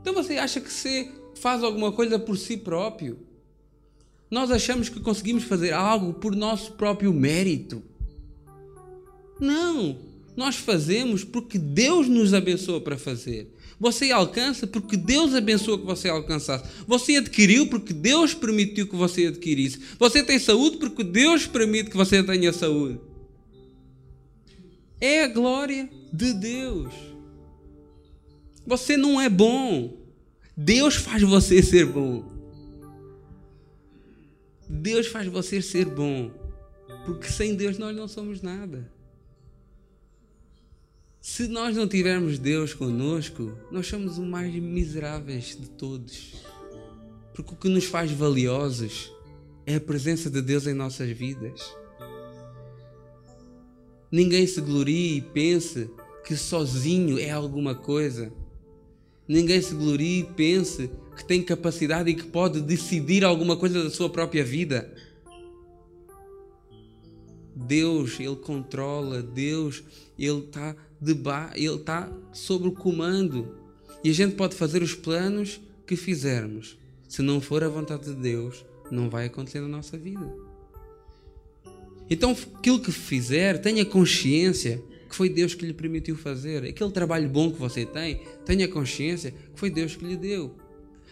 Então 0.01 0.15
você 0.15 0.35
acha 0.39 0.61
que 0.61 0.73
você 0.73 1.11
faz 1.35 1.65
alguma 1.65 1.91
coisa 1.91 2.17
por 2.17 2.39
si 2.39 2.57
próprio? 2.57 3.19
Nós 4.31 4.53
achamos 4.53 4.89
que 4.89 5.01
conseguimos 5.01 5.43
fazer 5.43 5.73
algo 5.73 6.13
por 6.13 6.37
nosso 6.37 6.75
próprio 6.75 7.13
mérito. 7.13 7.83
Não, 9.41 9.99
nós 10.37 10.55
fazemos 10.55 11.25
porque 11.25 11.59
Deus 11.59 12.07
nos 12.07 12.33
abençoa 12.33 12.81
para 12.81 12.97
fazer. 12.97 13.53
Você 13.81 14.13
alcança 14.13 14.67
porque 14.67 14.95
Deus 14.95 15.35
abençoou 15.35 15.79
que 15.79 15.87
você 15.87 16.11
alcançasse. 16.11 16.71
Você 16.87 17.17
adquiriu 17.17 17.67
porque 17.67 17.95
Deus 17.95 18.35
permitiu 18.35 18.87
que 18.87 18.95
você 18.95 19.29
adquirisse. 19.29 19.81
Você 19.99 20.23
tem 20.23 20.39
saúde 20.39 20.77
porque 20.77 21.03
Deus 21.03 21.47
permite 21.47 21.89
que 21.89 21.97
você 21.97 22.23
tenha 22.23 22.53
saúde. 22.53 23.01
É 25.01 25.25
a 25.25 25.29
glória 25.29 25.89
de 26.13 26.35
Deus. 26.35 26.93
Você 28.67 28.99
não 28.99 29.19
é 29.19 29.31
bom. 29.31 29.99
Deus 30.55 30.97
faz 30.97 31.23
você 31.23 31.63
ser 31.63 31.87
bom. 31.87 32.31
Deus 34.69 35.07
faz 35.07 35.27
você 35.27 35.63
ser 35.63 35.87
bom. 35.87 36.31
Porque 37.07 37.29
sem 37.29 37.55
Deus 37.55 37.79
nós 37.79 37.97
não 37.97 38.07
somos 38.07 38.43
nada. 38.43 38.93
Se 41.21 41.47
nós 41.49 41.77
não 41.77 41.87
tivermos 41.87 42.39
Deus 42.39 42.73
conosco, 42.73 43.53
nós 43.71 43.87
somos 43.87 44.17
os 44.17 44.27
mais 44.27 44.55
miseráveis 44.55 45.55
de 45.55 45.69
todos. 45.69 46.33
Porque 47.35 47.53
o 47.53 47.57
que 47.57 47.69
nos 47.69 47.85
faz 47.85 48.11
valiosos 48.11 49.13
é 49.67 49.75
a 49.75 49.81
presença 49.81 50.31
de 50.31 50.41
Deus 50.41 50.67
em 50.67 50.73
nossas 50.73 51.11
vidas. 51.11 51.77
Ninguém 54.11 54.47
se 54.47 54.63
glorie 54.63 55.19
e 55.19 55.21
pense 55.21 55.91
que 56.25 56.35
sozinho 56.35 57.19
é 57.19 57.31
alguma 57.31 57.75
coisa. 57.75 58.33
Ninguém 59.29 59.61
se 59.61 59.75
glorie 59.75 60.21
e 60.21 60.25
pense 60.25 60.91
que 61.15 61.25
tem 61.25 61.43
capacidade 61.43 62.11
e 62.11 62.15
que 62.15 62.25
pode 62.25 62.63
decidir 62.63 63.25
alguma 63.25 63.59
coisa 63.59 63.85
da 63.85 63.91
sua 63.91 64.09
própria 64.09 64.43
vida. 64.43 64.91
Deus, 67.55 68.19
Ele 68.19 68.37
controla, 68.37 69.23
Deus, 69.23 69.85
Ele 70.19 70.39
está 70.39 70.75
ele 71.03 71.75
está 71.77 72.13
sob 72.33 72.69
o 72.69 72.73
comando. 72.73 73.57
E 74.05 74.11
a 74.11 74.15
gente 74.15 74.35
pode 74.35 74.55
fazer 74.55 74.83
os 74.83 74.95
planos 74.95 75.61
que 75.87 75.97
fizermos. 75.97 76.79
Se 77.09 77.23
não 77.23 77.41
for 77.41 77.65
a 77.65 77.69
vontade 77.69 78.05
de 78.05 78.15
Deus, 78.15 78.65
não 78.91 79.11
vai 79.11 79.27
acontecer 79.27 79.61
na 79.61 79.69
nossa 79.69 79.99
vida. 79.99 80.27
Então, 82.09 82.37
aquilo 82.57 82.81
que 82.81 82.91
fizer, 82.91 83.59
tenha 83.59 83.85
consciência 83.85 84.83
que 85.09 85.15
foi 85.15 85.29
Deus 85.29 85.55
que 85.55 85.67
lhe 85.67 85.73
permitiu 85.73 86.17
fazer. 86.17 86.65
Aquele 86.65 86.91
trabalho 86.91 87.29
bom 87.29 87.51
que 87.51 87.59
você 87.59 87.85
tem, 87.85 88.23
tenha 88.45 88.69
consciência 88.69 89.33
que 89.33 89.59
foi 89.59 89.71
Deus 89.71 89.97
que 89.97 90.05
lhe 90.05 90.17
deu. 90.17 90.57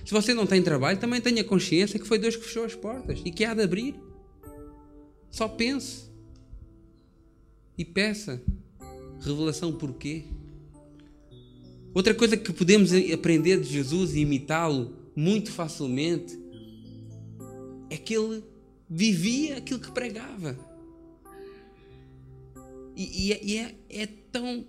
Se 0.04 0.12
você 0.12 0.32
não 0.32 0.46
tem 0.46 0.62
trabalho, 0.62 0.98
também 0.98 1.20
tenha 1.20 1.44
consciência 1.44 1.98
que 1.98 2.06
foi 2.06 2.18
Deus 2.18 2.36
que 2.36 2.44
fechou 2.44 2.64
as 2.64 2.74
portas 2.74 3.20
e 3.24 3.30
que 3.30 3.44
há 3.44 3.54
de 3.54 3.62
abrir. 3.62 3.94
Só 5.30 5.46
pense 5.48 6.08
e 7.76 7.84
peça 7.84 8.42
Revelação 9.20 9.72
porquê? 9.72 10.24
Outra 11.94 12.14
coisa 12.14 12.36
que 12.36 12.52
podemos 12.52 12.92
aprender 13.12 13.60
de 13.60 13.68
Jesus 13.68 14.14
e 14.14 14.20
imitá-lo 14.20 14.94
muito 15.16 15.50
facilmente 15.50 16.38
é 17.90 17.96
que 17.96 18.14
ele 18.14 18.44
vivia 18.88 19.56
aquilo 19.56 19.80
que 19.80 19.90
pregava. 19.90 20.58
E, 22.94 23.26
e, 23.26 23.32
é, 23.32 23.44
e 23.44 23.56
é, 23.56 23.74
é 23.90 24.06
tão 24.06 24.64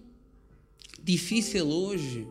difícil 1.04 1.68
hoje 1.68 2.28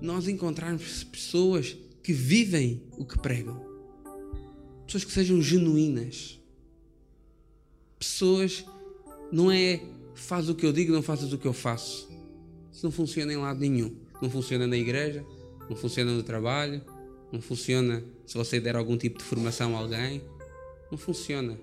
nós 0.00 0.26
encontrarmos 0.28 1.04
pessoas 1.04 1.76
que 2.02 2.12
vivem 2.12 2.82
o 2.98 3.04
que 3.04 3.18
pregam. 3.18 3.64
Pessoas 4.86 5.04
que 5.04 5.12
sejam 5.12 5.40
genuínas. 5.40 6.38
Pessoas, 7.98 8.64
não 9.30 9.50
é 9.50 9.80
faz 10.22 10.48
o 10.48 10.54
que 10.54 10.64
eu 10.64 10.72
digo, 10.72 10.92
não 10.92 11.02
fazes 11.02 11.32
o 11.32 11.38
que 11.38 11.46
eu 11.46 11.52
faço. 11.52 12.08
Isso 12.72 12.84
não 12.84 12.92
funciona 12.92 13.32
em 13.32 13.36
lado 13.36 13.60
nenhum. 13.60 13.94
Não 14.20 14.30
funciona 14.30 14.66
na 14.66 14.76
igreja, 14.76 15.24
não 15.68 15.76
funciona 15.76 16.12
no 16.12 16.22
trabalho, 16.22 16.80
não 17.32 17.42
funciona 17.42 18.04
se 18.24 18.36
você 18.36 18.60
der 18.60 18.76
algum 18.76 18.96
tipo 18.96 19.18
de 19.18 19.24
formação 19.24 19.76
a 19.76 19.80
alguém. 19.80 20.22
Não 20.90 20.96
funciona. 20.96 21.58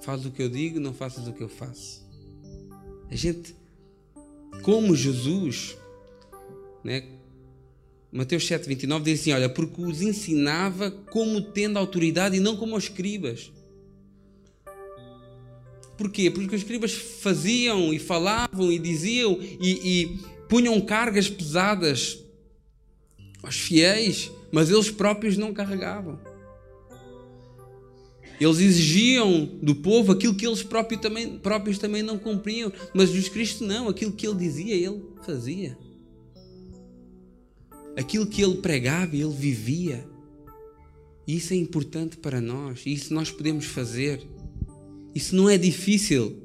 Faz 0.00 0.24
o 0.24 0.30
que 0.30 0.42
eu 0.42 0.48
digo, 0.48 0.78
não 0.78 0.94
faças 0.94 1.26
o 1.26 1.32
que 1.32 1.42
eu 1.42 1.48
faço. 1.48 2.06
A 3.10 3.16
gente, 3.16 3.54
como 4.62 4.94
Jesus, 4.94 5.76
né? 6.84 7.04
Mateus 8.12 8.44
7,29 8.48 9.02
diz 9.02 9.20
assim: 9.20 9.32
Olha, 9.32 9.48
porque 9.48 9.82
os 9.82 10.00
ensinava 10.00 10.90
como 10.90 11.40
tendo 11.40 11.78
autoridade 11.78 12.36
e 12.36 12.40
não 12.40 12.56
como 12.56 12.76
os 12.76 12.84
escribas. 12.84 13.50
Porquê? 15.96 16.30
Porque 16.30 16.54
os 16.54 16.62
escribas 16.62 16.92
faziam 16.92 17.92
e 17.92 17.98
falavam 17.98 18.70
e 18.70 18.78
diziam 18.78 19.38
e, 19.40 20.02
e 20.02 20.18
punham 20.48 20.80
cargas 20.80 21.28
pesadas 21.28 22.18
aos 23.42 23.56
fiéis, 23.56 24.30
mas 24.52 24.70
eles 24.70 24.90
próprios 24.90 25.36
não 25.36 25.54
carregavam. 25.54 26.18
Eles 28.38 28.58
exigiam 28.58 29.46
do 29.62 29.74
povo 29.74 30.12
aquilo 30.12 30.34
que 30.34 30.46
eles 30.46 30.62
próprios 30.62 31.00
também, 31.00 31.38
próprios 31.38 31.78
também 31.78 32.02
não 32.02 32.18
cumpriam, 32.18 32.70
mas 32.92 33.08
Jesus 33.08 33.30
Cristo 33.30 33.64
não, 33.64 33.88
aquilo 33.88 34.12
que 34.12 34.26
ele 34.26 34.36
dizia, 34.36 34.74
ele 34.74 35.02
fazia. 35.24 35.78
Aquilo 37.96 38.26
que 38.26 38.42
ele 38.42 38.56
pregava, 38.56 39.16
ele 39.16 39.32
vivia. 39.32 40.06
E 41.26 41.36
isso 41.36 41.54
é 41.54 41.56
importante 41.56 42.18
para 42.18 42.40
nós, 42.40 42.82
e 42.84 42.92
isso 42.92 43.14
nós 43.14 43.30
podemos 43.30 43.64
fazer. 43.64 44.20
Isso 45.16 45.34
não 45.34 45.48
é 45.48 45.56
difícil. 45.56 46.42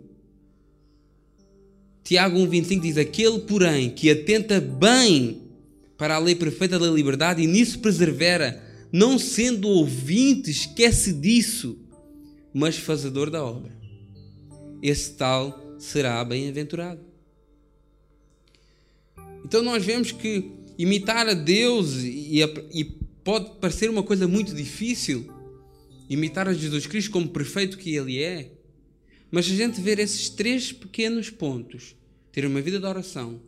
Tiago 2.05 2.39
1,25 2.39 2.79
diz: 2.79 2.97
Aquele, 2.97 3.39
porém, 3.39 3.89
que 3.89 4.09
atenta 4.09 4.61
bem 4.61 5.41
para 5.97 6.15
a 6.15 6.19
lei 6.19 6.35
perfeita 6.35 6.79
da 6.79 6.89
liberdade 6.89 7.41
e 7.41 7.47
nisso 7.47 7.79
persevera, 7.79 8.63
não 8.89 9.19
sendo 9.19 9.67
ouvinte, 9.67 10.49
esquece 10.49 11.11
disso, 11.11 11.79
mas 12.53 12.77
fazedor 12.77 13.29
da 13.29 13.43
obra. 13.43 13.77
Esse 14.81 15.15
tal 15.15 15.75
será 15.77 16.23
bem-aventurado. 16.23 17.01
Então 19.43 19.61
nós 19.61 19.83
vemos 19.83 20.13
que 20.13 20.49
imitar 20.77 21.27
a 21.27 21.33
Deus 21.33 21.95
e, 21.97 22.41
e 22.73 22.85
pode 23.21 23.51
parecer 23.59 23.89
uma 23.89 24.01
coisa 24.01 24.29
muito 24.29 24.55
difícil, 24.55 25.29
imitar 26.09 26.47
a 26.47 26.53
Jesus 26.53 26.87
Cristo 26.87 27.11
como 27.11 27.27
perfeito 27.27 27.77
que 27.77 27.93
Ele 27.93 28.23
é, 28.23 28.60
mas 29.31 29.45
se 29.45 29.53
a 29.53 29.55
gente 29.55 29.79
ver 29.79 29.97
esses 29.97 30.29
três 30.29 30.73
pequenos 30.73 31.29
pontos, 31.29 31.95
ter 32.31 32.45
uma 32.45 32.61
vida 32.61 32.79
de 32.79 32.85
oração, 32.85 33.41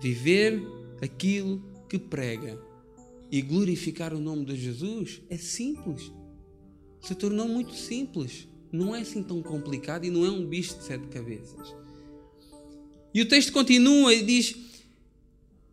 viver 0.00 0.62
aquilo 1.02 1.62
que 1.88 1.98
prega 1.98 2.60
e 3.30 3.42
glorificar 3.42 4.14
o 4.14 4.20
nome 4.20 4.44
de 4.44 4.56
Jesus, 4.56 5.20
é 5.28 5.36
simples. 5.36 6.12
Se 7.00 7.14
tornou 7.14 7.48
muito 7.48 7.74
simples. 7.74 8.46
Não 8.70 8.94
é 8.94 9.00
assim 9.00 9.22
tão 9.22 9.42
complicado 9.42 10.04
e 10.04 10.10
não 10.10 10.24
é 10.24 10.30
um 10.30 10.46
bicho 10.46 10.76
de 10.76 10.84
sete 10.84 11.06
cabeças. 11.08 11.74
E 13.14 13.22
o 13.22 13.26
texto 13.26 13.52
continua 13.52 14.12
e 14.14 14.22
diz: 14.22 14.54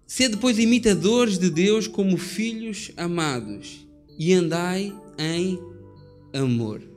Sede 0.08 0.36
depois 0.36 0.58
imitadores 0.58 1.38
de 1.38 1.50
Deus 1.50 1.88
como 1.88 2.18
filhos 2.18 2.92
amados 2.96 3.86
e 4.18 4.34
andai 4.34 4.96
em 5.18 5.60
amor. 6.34 6.95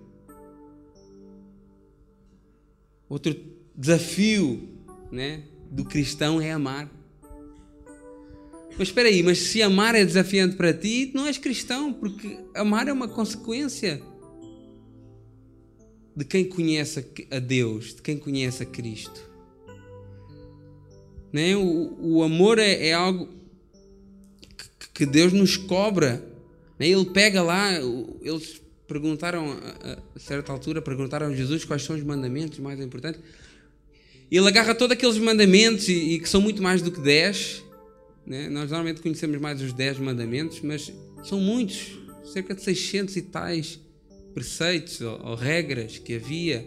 Outro 3.09 3.35
desafio 3.75 4.69
né, 5.11 5.43
do 5.71 5.85
cristão 5.85 6.41
é 6.41 6.53
amar. 6.53 6.93
Mas 8.79 8.89
espera 8.89 9.09
aí, 9.09 9.23
mas 9.23 9.39
se 9.39 9.63
amar 9.63 9.95
é 9.95 10.05
desafiante 10.05 10.57
para 10.57 10.73
ti, 10.73 11.11
não 11.15 11.27
és 11.27 11.39
cristão, 11.39 11.93
porque 11.93 12.39
amar 12.55 12.87
é 12.87 12.93
uma 12.93 13.09
consequência 13.09 14.01
de 16.15 16.25
quem 16.25 16.45
conhece 16.45 17.05
a 17.31 17.39
Deus, 17.39 17.95
de 17.95 18.03
quem 18.03 18.19
conhece 18.19 18.63
a 18.63 18.67
Cristo. 18.67 19.29
Né? 21.33 21.57
O, 21.57 21.97
o 22.01 22.23
amor 22.23 22.59
é, 22.59 22.89
é 22.89 22.93
algo 22.93 23.29
que, 24.57 24.89
que, 24.95 25.07
Deus 25.07 25.33
nos 25.33 25.57
cobra. 25.57 26.25
Né? 26.79 26.89
Ele 26.89 27.07
pega 27.07 27.43
lá, 27.43 27.73
eles 28.23 28.61
perguntaram, 28.89 29.55
a 30.17 30.19
certa 30.19 30.51
altura, 30.51 30.81
perguntaram 30.81 31.27
a 31.27 31.35
Jesus 31.35 31.65
quais 31.65 31.83
são 31.83 31.95
os 31.95 32.03
mandamentos 32.03 32.59
mais 32.59 32.81
importantes. 32.81 33.21
Ele 34.31 34.49
agarra 34.49 34.75
todos 34.75 34.95
aqueles 34.95 35.19
mandamentos, 35.19 35.89
e, 35.89 36.15
e 36.15 36.19
que 36.19 36.29
são 36.29 36.41
muito 36.41 36.63
mais 36.63 36.81
do 36.81 36.91
que 36.91 37.01
dez. 37.01 37.63
Né? 38.27 38.49
Nós 38.49 38.71
normalmente 38.71 39.03
conhecemos 39.03 39.39
mais 39.39 39.61
os 39.61 39.75
dez 39.75 39.99
mandamentos, 39.99 40.61
mas 40.63 40.93
são 41.23 41.39
muitos, 41.39 41.99
cerca 42.33 42.55
de 42.55 42.63
600 42.63 43.17
e 43.17 43.23
tais 43.23 43.79
preceitos 44.35 45.01
ou, 45.03 45.21
ou 45.23 45.35
regras 45.35 45.99
que 45.99 46.15
havia. 46.15 46.67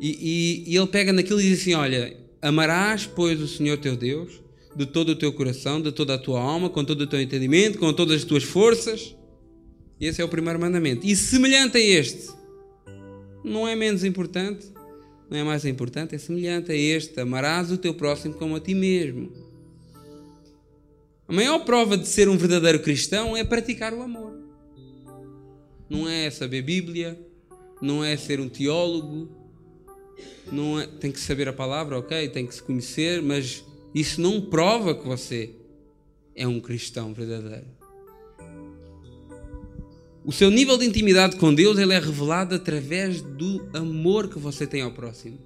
E, 0.00 0.64
e, 0.66 0.72
e 0.72 0.76
ele 0.76 0.86
pega 0.86 1.12
naquilo 1.12 1.40
e 1.40 1.48
diz 1.48 1.60
assim: 1.60 1.74
Olha, 1.74 2.16
amarás, 2.40 3.06
pois, 3.06 3.40
o 3.40 3.48
Senhor 3.48 3.76
teu 3.78 3.96
Deus 3.96 4.40
de 4.76 4.86
todo 4.86 5.10
o 5.10 5.16
teu 5.16 5.32
coração, 5.32 5.80
de 5.80 5.90
toda 5.90 6.14
a 6.14 6.18
tua 6.18 6.40
alma, 6.40 6.70
com 6.70 6.84
todo 6.84 7.00
o 7.00 7.06
teu 7.06 7.20
entendimento, 7.20 7.78
com 7.78 7.92
todas 7.92 8.18
as 8.18 8.24
tuas 8.24 8.44
forças 8.44 9.16
esse 10.06 10.20
é 10.20 10.24
o 10.24 10.28
primeiro 10.28 10.60
mandamento. 10.60 11.06
E 11.06 11.14
semelhante 11.16 11.76
a 11.76 11.80
este, 11.80 12.28
não 13.44 13.66
é 13.66 13.74
menos 13.74 14.04
importante, 14.04 14.66
não 15.30 15.38
é 15.38 15.44
mais 15.44 15.64
importante, 15.64 16.14
é 16.14 16.18
semelhante 16.18 16.72
a 16.72 16.74
este: 16.74 17.20
amarás 17.20 17.70
o 17.70 17.78
teu 17.78 17.94
próximo 17.94 18.34
como 18.34 18.56
a 18.56 18.60
ti 18.60 18.74
mesmo. 18.74 19.32
A 21.26 21.32
maior 21.32 21.58
prova 21.64 21.96
de 21.96 22.08
ser 22.08 22.28
um 22.28 22.38
verdadeiro 22.38 22.80
cristão 22.80 23.36
é 23.36 23.44
praticar 23.44 23.92
o 23.92 24.02
amor. 24.02 24.32
Não 25.90 26.08
é 26.08 26.30
saber 26.30 26.62
Bíblia, 26.62 27.18
não 27.80 28.02
é 28.02 28.16
ser 28.16 28.40
um 28.40 28.48
teólogo, 28.48 29.28
não 30.50 30.80
é, 30.80 30.86
tem 30.86 31.12
que 31.12 31.20
saber 31.20 31.48
a 31.48 31.52
palavra, 31.52 31.98
ok, 31.98 32.28
tem 32.28 32.46
que 32.46 32.54
se 32.54 32.62
conhecer, 32.62 33.22
mas 33.22 33.64
isso 33.94 34.20
não 34.20 34.40
prova 34.40 34.94
que 34.94 35.06
você 35.06 35.50
é 36.34 36.46
um 36.46 36.60
cristão 36.60 37.12
verdadeiro. 37.12 37.77
O 40.28 40.32
seu 40.32 40.50
nível 40.50 40.76
de 40.76 40.84
intimidade 40.84 41.36
com 41.36 41.54
Deus 41.54 41.78
ele 41.78 41.94
é 41.94 41.98
revelado 41.98 42.54
através 42.54 43.22
do 43.22 43.66
amor 43.72 44.28
que 44.28 44.38
você 44.38 44.66
tem 44.66 44.82
ao 44.82 44.92
próximo. 44.92 45.38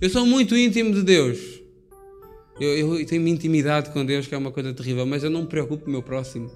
Eu 0.00 0.08
sou 0.08 0.24
muito 0.24 0.56
íntimo 0.56 0.94
de 0.94 1.02
Deus. 1.02 1.60
Eu, 2.58 2.98
eu 2.98 3.06
tenho 3.06 3.28
intimidade 3.28 3.90
com 3.90 4.02
Deus, 4.02 4.26
que 4.26 4.34
é 4.34 4.38
uma 4.38 4.50
coisa 4.50 4.72
terrível, 4.72 5.04
mas 5.04 5.22
eu 5.22 5.28
não 5.28 5.42
me 5.42 5.46
preocupo 5.46 5.84
com 5.84 5.90
o 5.90 5.92
meu 5.92 6.02
próximo. 6.02 6.50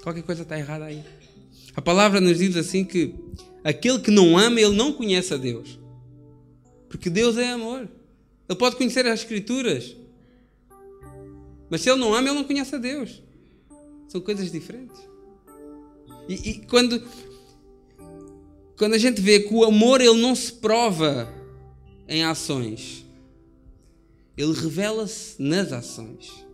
Qualquer 0.00 0.22
coisa 0.22 0.42
está 0.42 0.56
errada 0.56 0.84
aí. 0.84 1.02
A 1.74 1.82
palavra 1.82 2.20
nos 2.20 2.38
diz 2.38 2.56
assim 2.56 2.84
que 2.84 3.12
aquele 3.64 3.98
que 3.98 4.12
não 4.12 4.38
ama, 4.38 4.60
ele 4.60 4.76
não 4.76 4.92
conhece 4.92 5.34
a 5.34 5.36
Deus. 5.36 5.76
Porque 6.88 7.10
Deus 7.10 7.36
é 7.36 7.50
amor. 7.50 7.88
Ele 8.48 8.56
pode 8.56 8.76
conhecer 8.76 9.04
as 9.08 9.22
Escrituras. 9.22 9.96
Mas 11.68 11.80
se 11.80 11.90
ele 11.90 11.98
não 11.98 12.14
ama, 12.14 12.28
ele 12.28 12.36
não 12.36 12.44
conhece 12.44 12.76
a 12.76 12.78
Deus. 12.78 13.20
São 14.06 14.20
coisas 14.20 14.52
diferentes. 14.52 15.09
E, 16.28 16.50
e, 16.50 16.54
quando, 16.66 17.02
quando 18.76 18.94
a 18.94 18.98
gente 18.98 19.20
vê 19.20 19.40
que 19.40 19.52
o 19.52 19.64
amor 19.64 20.00
ele 20.00 20.20
não 20.20 20.34
se 20.34 20.52
prova 20.52 21.32
em 22.08 22.24
ações, 22.24 23.04
ele 24.36 24.52
revela-se 24.52 25.40
nas 25.40 25.72
ações. 25.72 26.44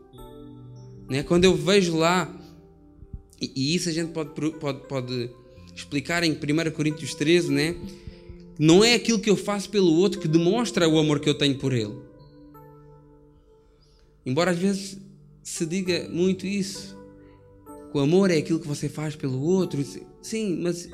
Né? 1.09 1.23
Quando 1.23 1.45
eu 1.45 1.55
vejo 1.55 1.97
lá, 1.97 2.35
e, 3.41 3.53
e 3.55 3.75
isso 3.75 3.89
a 3.89 3.93
gente 3.93 4.13
pode, 4.13 4.31
pode, 4.53 4.81
pode 4.87 5.31
explicar 5.75 6.25
em 6.25 6.33
1 6.33 6.71
Coríntios 6.73 7.15
13, 7.15 7.53
né? 7.53 7.77
não 8.59 8.83
é 8.83 8.95
aquilo 8.95 9.19
que 9.19 9.31
eu 9.31 9.37
faço 9.37 9.69
pelo 9.71 9.93
outro 9.93 10.21
que 10.21 10.29
demonstra 10.29 10.89
o 10.89 10.99
amor 10.99 11.21
que 11.21 11.29
eu 11.29 11.35
tenho 11.35 11.57
por 11.59 11.73
ele. 11.73 11.95
Embora 14.25 14.51
às 14.51 14.59
vezes 14.59 14.99
se 15.43 15.65
diga 15.65 16.09
muito 16.09 16.47
isso, 16.47 16.97
o 17.97 18.01
amor 18.01 18.31
é 18.31 18.37
aquilo 18.37 18.61
que 18.61 18.69
você 18.69 18.89
faz 18.89 19.17
pelo 19.17 19.41
outro. 19.41 19.83
Sim, 20.21 20.61
mas 20.61 20.89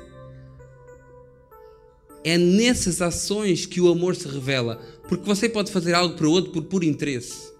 é 2.23 2.37
nessas 2.37 3.01
ações 3.01 3.65
que 3.65 3.81
o 3.81 3.89
amor 3.89 4.15
se 4.15 4.27
revela. 4.27 4.81
Porque 5.09 5.25
você 5.25 5.49
pode 5.49 5.69
fazer 5.69 5.93
algo 5.93 6.15
para 6.15 6.27
o 6.27 6.31
outro 6.31 6.51
por 6.51 6.63
puro 6.63 6.85
interesse. 6.85 7.51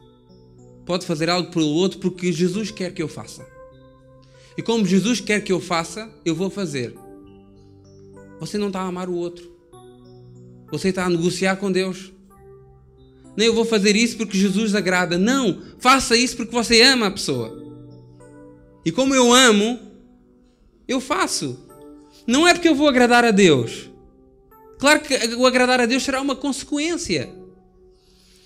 Pode 0.86 1.06
fazer 1.06 1.30
algo 1.30 1.52
para 1.52 1.62
o 1.62 1.68
outro 1.68 2.00
porque 2.00 2.32
Jesus 2.32 2.72
quer 2.72 2.94
que 2.94 3.04
eu 3.04 3.08
faça. 3.08 3.46
E 4.58 4.62
como 4.62 4.86
Jesus 4.86 5.20
quer 5.20 5.44
que 5.44 5.52
eu 5.52 5.60
faça, 5.60 6.10
eu 6.24 6.34
vou 6.34 6.50
fazer. 6.50 6.96
Você 8.40 8.58
não 8.58 8.68
está 8.68 8.80
a 8.80 8.88
amar 8.88 9.10
o 9.10 9.16
outro. 9.16 9.52
Você 10.72 10.90
está 10.90 11.06
a 11.06 11.10
negociar 11.10 11.58
com 11.58 11.72
Deus. 11.72 12.14
Nem 13.36 13.48
eu 13.48 13.54
vou 13.54 13.66
fazer 13.66 13.96
isso 13.96 14.16
porque 14.16 14.38
Jesus 14.38 14.74
agrada. 14.74 15.18
Não, 15.18 15.62
faça 15.80 16.16
isso 16.16 16.38
porque 16.38 16.54
você 16.54 16.82
ama 16.82 17.08
a 17.08 17.12
pessoa. 17.12 17.63
E 18.86 18.92
como 18.92 19.16
eu 19.16 19.32
amo, 19.32 19.80
eu 20.88 21.00
faço. 21.00 21.60
Não 22.28 22.48
é 22.48 22.54
porque 22.54 22.68
eu 22.68 22.76
vou 22.76 22.88
agradar 22.88 23.24
a 23.26 23.32
Deus. 23.32 23.90
Claro 24.80 25.02
que 25.02 25.14
o 25.36 25.46
agradar 25.46 25.80
a 25.80 25.86
Deus 25.86 26.04
será 26.04 26.22
uma 26.22 26.36
consequência. 26.36 27.34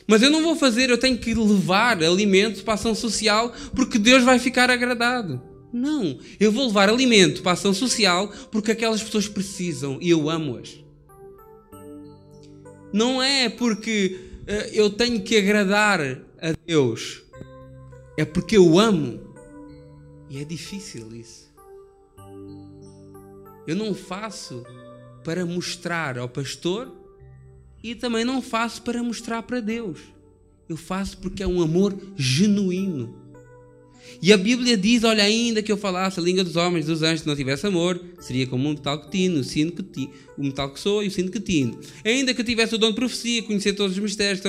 Mas 0.07 0.21
eu 0.21 0.29
não 0.29 0.41
vou 0.41 0.55
fazer, 0.55 0.89
eu 0.89 0.97
tenho 0.97 1.17
que 1.17 1.33
levar 1.33 2.01
alimento 2.01 2.63
para 2.63 2.73
a 2.73 2.75
ação 2.75 2.95
social 2.95 3.53
porque 3.75 3.99
Deus 3.99 4.23
vai 4.23 4.39
ficar 4.39 4.69
agradado. 4.69 5.41
Não, 5.71 6.17
eu 6.39 6.51
vou 6.51 6.67
levar 6.67 6.89
alimento 6.89 7.41
para 7.41 7.51
a 7.51 7.53
ação 7.53 7.73
social 7.73 8.31
porque 8.49 8.71
aquelas 8.71 9.03
pessoas 9.03 9.27
precisam 9.27 9.97
e 10.01 10.09
eu 10.09 10.29
amo-as. 10.29 10.77
Não 12.93 13.21
é 13.21 13.49
porque 13.49 14.17
uh, 14.43 14.73
eu 14.73 14.89
tenho 14.89 15.21
que 15.21 15.37
agradar 15.37 15.99
a 16.01 16.53
Deus, 16.65 17.21
é 18.17 18.23
porque 18.23 18.55
eu 18.55 18.79
amo. 18.79 19.26
E 20.29 20.39
é 20.39 20.43
difícil 20.43 21.13
isso. 21.15 21.47
Eu 23.65 23.75
não 23.75 23.93
faço 23.93 24.65
para 25.23 25.45
mostrar 25.45 26.17
ao 26.17 26.29
pastor 26.29 26.93
e 27.83 27.95
também 27.95 28.23
não 28.23 28.41
faço 28.41 28.81
para 28.81 29.03
mostrar 29.03 29.43
para 29.43 29.59
Deus. 29.59 29.99
Eu 30.67 30.77
faço 30.77 31.17
porque 31.17 31.43
é 31.43 31.47
um 31.47 31.61
amor 31.61 31.97
genuíno. 32.15 33.15
E 34.21 34.31
a 34.31 34.37
Bíblia 34.37 34.77
diz: 34.77 35.03
olha, 35.03 35.23
ainda 35.23 35.61
que 35.61 35.71
eu 35.71 35.77
falasse 35.77 36.19
a 36.19 36.23
língua 36.23 36.43
dos 36.43 36.55
homens, 36.55 36.85
dos 36.85 37.03
anjos, 37.03 37.25
não 37.25 37.35
tivesse 37.35 37.67
amor, 37.67 38.01
seria 38.19 38.47
como 38.47 38.67
um 38.67 38.71
metal 38.71 39.01
que 39.01 39.11
tino, 39.11 39.39
o 39.39 39.43
sino 39.43 39.71
que 39.71 39.83
tino, 39.83 40.11
o 40.37 40.43
metal 40.43 40.71
que 40.73 40.79
sou 40.79 41.03
e 41.03 41.07
o 41.07 41.11
sino 41.11 41.29
que 41.29 41.39
tino. 41.39 41.79
Ainda 42.05 42.33
que 42.33 42.41
eu 42.41 42.45
tivesse 42.45 42.75
o 42.75 42.77
dom 42.77 42.89
de 42.89 42.95
profecia, 42.95 43.43
conhecer 43.43 43.73
todos 43.73 43.93
os 43.93 43.99
mistérios, 44.01 44.41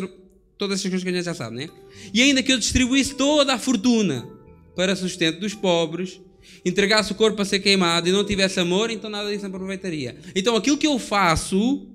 todas 0.57 0.79
essas 0.79 0.91
coisas 0.91 1.03
que 1.03 1.09
a 1.09 1.12
gente 1.12 1.25
já 1.25 1.35
sabe, 1.35 1.57
né? 1.57 1.69
E 2.14 2.23
ainda 2.23 2.43
que 2.43 2.53
eu 2.53 2.59
distribuísse 2.59 3.14
toda 3.14 3.55
a 3.55 3.59
fortuna 3.59 4.38
para 4.79 4.95
sustento 4.95 5.41
dos 5.41 5.55
pobres, 5.55 6.21
entregasse 6.64 7.11
o 7.11 7.17
corpo 7.17 7.43
a 7.43 7.45
ser 7.45 7.59
queimado 7.59 8.09
e 8.09 8.12
não 8.12 8.25
tivesse 8.25 8.61
amor, 8.61 8.91
então 8.91 9.11
nada 9.11 9.29
disso 9.29 9.45
aproveitaria. 9.45 10.17
Então 10.37 10.55
aquilo 10.55 10.79
que 10.79 10.87
eu 10.87 11.01
faço 11.01 11.88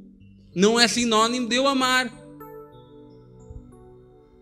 não 0.54 0.78
é 0.78 0.86
sinônimo 0.86 1.48
de 1.48 1.56
eu 1.56 1.66
amar. 1.66 2.12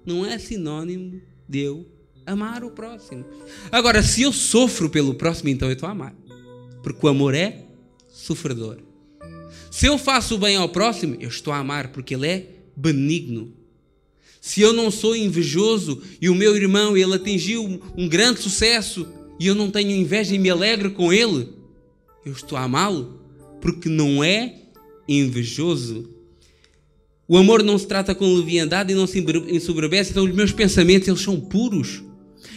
Não 0.03 0.25
é 0.25 0.39
sinônimo 0.39 1.21
de 1.47 1.59
eu 1.59 1.87
amar 2.25 2.63
o 2.63 2.71
próximo. 2.71 3.23
Agora, 3.71 4.01
se 4.01 4.23
eu 4.23 4.33
sofro 4.33 4.89
pelo 4.89 5.13
próximo, 5.13 5.49
então 5.49 5.67
eu 5.67 5.73
estou 5.73 5.87
a 5.87 5.91
amar. 5.91 6.15
Porque 6.81 7.05
o 7.05 7.09
amor 7.09 7.35
é 7.35 7.63
sofredor. 8.09 8.79
Se 9.69 9.85
eu 9.85 9.99
faço 9.99 10.33
o 10.33 10.39
bem 10.39 10.55
ao 10.55 10.67
próximo, 10.67 11.15
eu 11.19 11.29
estou 11.29 11.53
a 11.53 11.57
amar 11.57 11.89
porque 11.89 12.15
ele 12.15 12.25
é 12.25 12.47
benigno. 12.75 13.53
Se 14.41 14.59
eu 14.59 14.73
não 14.73 14.89
sou 14.89 15.15
invejoso 15.15 16.01
e 16.19 16.27
o 16.27 16.33
meu 16.33 16.55
irmão 16.55 16.97
ele 16.97 17.13
atingiu 17.13 17.79
um 17.95 18.09
grande 18.09 18.41
sucesso 18.41 19.07
e 19.39 19.45
eu 19.45 19.53
não 19.53 19.69
tenho 19.69 19.91
inveja 19.91 20.33
e 20.33 20.39
me 20.39 20.49
alegro 20.49 20.91
com 20.91 21.13
ele, 21.13 21.49
eu 22.25 22.33
estou 22.33 22.57
a 22.57 22.63
amá-lo 22.63 23.21
porque 23.61 23.87
não 23.87 24.23
é 24.23 24.55
invejoso. 25.07 26.09
O 27.27 27.37
amor 27.37 27.63
não 27.63 27.77
se 27.77 27.85
trata 27.85 28.15
com 28.15 28.33
leviandade 28.33 28.91
e 28.91 28.95
não 28.95 29.05
se 29.05 29.23
ensoberbece, 29.47 30.09
então 30.09 30.25
os 30.25 30.33
meus 30.33 30.51
pensamentos 30.51 31.07
eles 31.07 31.21
são 31.21 31.39
puros. 31.39 32.03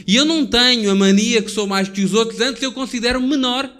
E 0.06 0.16
eu 0.16 0.24
não 0.24 0.46
tenho 0.46 0.90
a 0.90 0.94
mania 0.94 1.42
que 1.42 1.50
sou 1.50 1.66
mais 1.66 1.88
que 1.88 2.02
os 2.02 2.14
outros, 2.14 2.40
antes 2.40 2.62
eu 2.62 2.72
considero 2.72 3.20
menor. 3.20 3.70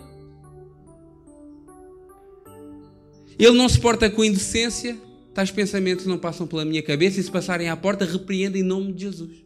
Ele 3.39 3.57
não 3.57 3.69
se 3.69 3.81
porta 3.81 4.09
com 4.09 4.23
indecência, 4.23 4.97
tais 5.35 5.51
pensamentos 5.51 6.07
não 6.07 6.17
passam 6.17 6.47
pela 6.47 6.65
minha 6.65 6.83
cabeça 6.83 7.19
e 7.19 7.23
se 7.23 7.31
passarem 7.31 7.69
à 7.69 7.77
porta, 7.77 8.05
repreendo 8.05 8.57
em 8.57 8.63
nome 8.63 8.93
de 8.93 9.03
Jesus. 9.03 9.45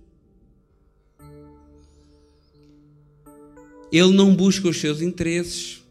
Ele 3.90 4.12
não 4.12 4.36
busca 4.36 4.68
os 4.68 4.78
seus 4.78 5.00
interesses. 5.00 5.82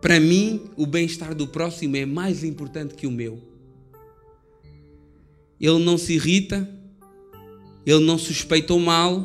Para 0.00 0.20
mim, 0.20 0.70
o 0.76 0.86
bem-estar 0.86 1.34
do 1.34 1.46
próximo 1.46 1.96
é 1.96 2.06
mais 2.06 2.44
importante 2.44 2.94
que 2.94 3.06
o 3.06 3.10
meu. 3.10 3.42
Ele 5.60 5.78
não 5.84 5.98
se 5.98 6.14
irrita, 6.14 6.68
ele 7.84 8.04
não 8.04 8.16
suspeita 8.16 8.74
o 8.74 8.80
mal, 8.80 9.22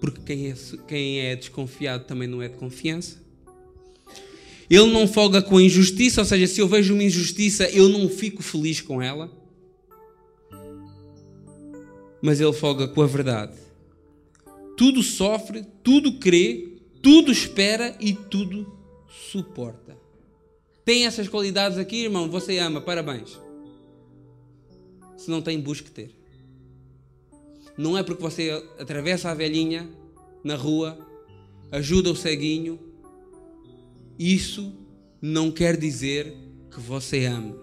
porque 0.00 0.20
quem 0.22 0.50
é, 0.50 0.54
quem 0.86 1.20
é 1.20 1.36
desconfiado 1.36 2.04
também 2.04 2.28
não 2.28 2.42
é 2.42 2.48
de 2.48 2.56
confiança. 2.56 3.27
Ele 4.70 4.92
não 4.92 5.08
folga 5.08 5.40
com 5.40 5.56
a 5.56 5.62
injustiça, 5.62 6.20
ou 6.20 6.24
seja, 6.24 6.46
se 6.46 6.60
eu 6.60 6.68
vejo 6.68 6.94
uma 6.94 7.02
injustiça, 7.02 7.68
eu 7.70 7.88
não 7.88 8.08
fico 8.08 8.42
feliz 8.42 8.80
com 8.80 9.00
ela. 9.00 9.30
Mas 12.20 12.40
ele 12.40 12.52
folga 12.52 12.88
com 12.88 13.00
a 13.00 13.06
verdade 13.06 13.68
tudo 14.78 15.02
sofre, 15.02 15.66
tudo 15.82 16.20
crê, 16.20 16.78
tudo 17.02 17.32
espera 17.32 17.96
e 18.00 18.14
tudo 18.14 18.72
suporta. 19.08 19.98
Tem 20.84 21.04
essas 21.04 21.28
qualidades 21.28 21.76
aqui, 21.76 22.04
irmão? 22.04 22.30
Você 22.30 22.58
ama, 22.58 22.80
parabéns. 22.80 23.36
Se 25.16 25.28
não 25.28 25.42
tem, 25.42 25.60
busque 25.60 25.90
ter. 25.90 26.12
Não 27.76 27.98
é 27.98 28.04
porque 28.04 28.22
você 28.22 28.52
atravessa 28.78 29.30
a 29.30 29.34
velhinha 29.34 29.90
na 30.44 30.54
rua, 30.54 30.96
ajuda 31.72 32.12
o 32.12 32.16
ceguinho, 32.16 32.78
isso 34.18 34.74
não 35.20 35.50
quer 35.50 35.76
dizer 35.76 36.34
que 36.70 36.80
você 36.80 37.24
ama. 37.26 37.56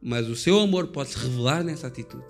Mas 0.00 0.28
o 0.28 0.36
seu 0.36 0.58
amor 0.60 0.88
pode 0.88 1.10
se 1.10 1.18
revelar 1.18 1.62
nessa 1.62 1.88
atitude. 1.88 2.24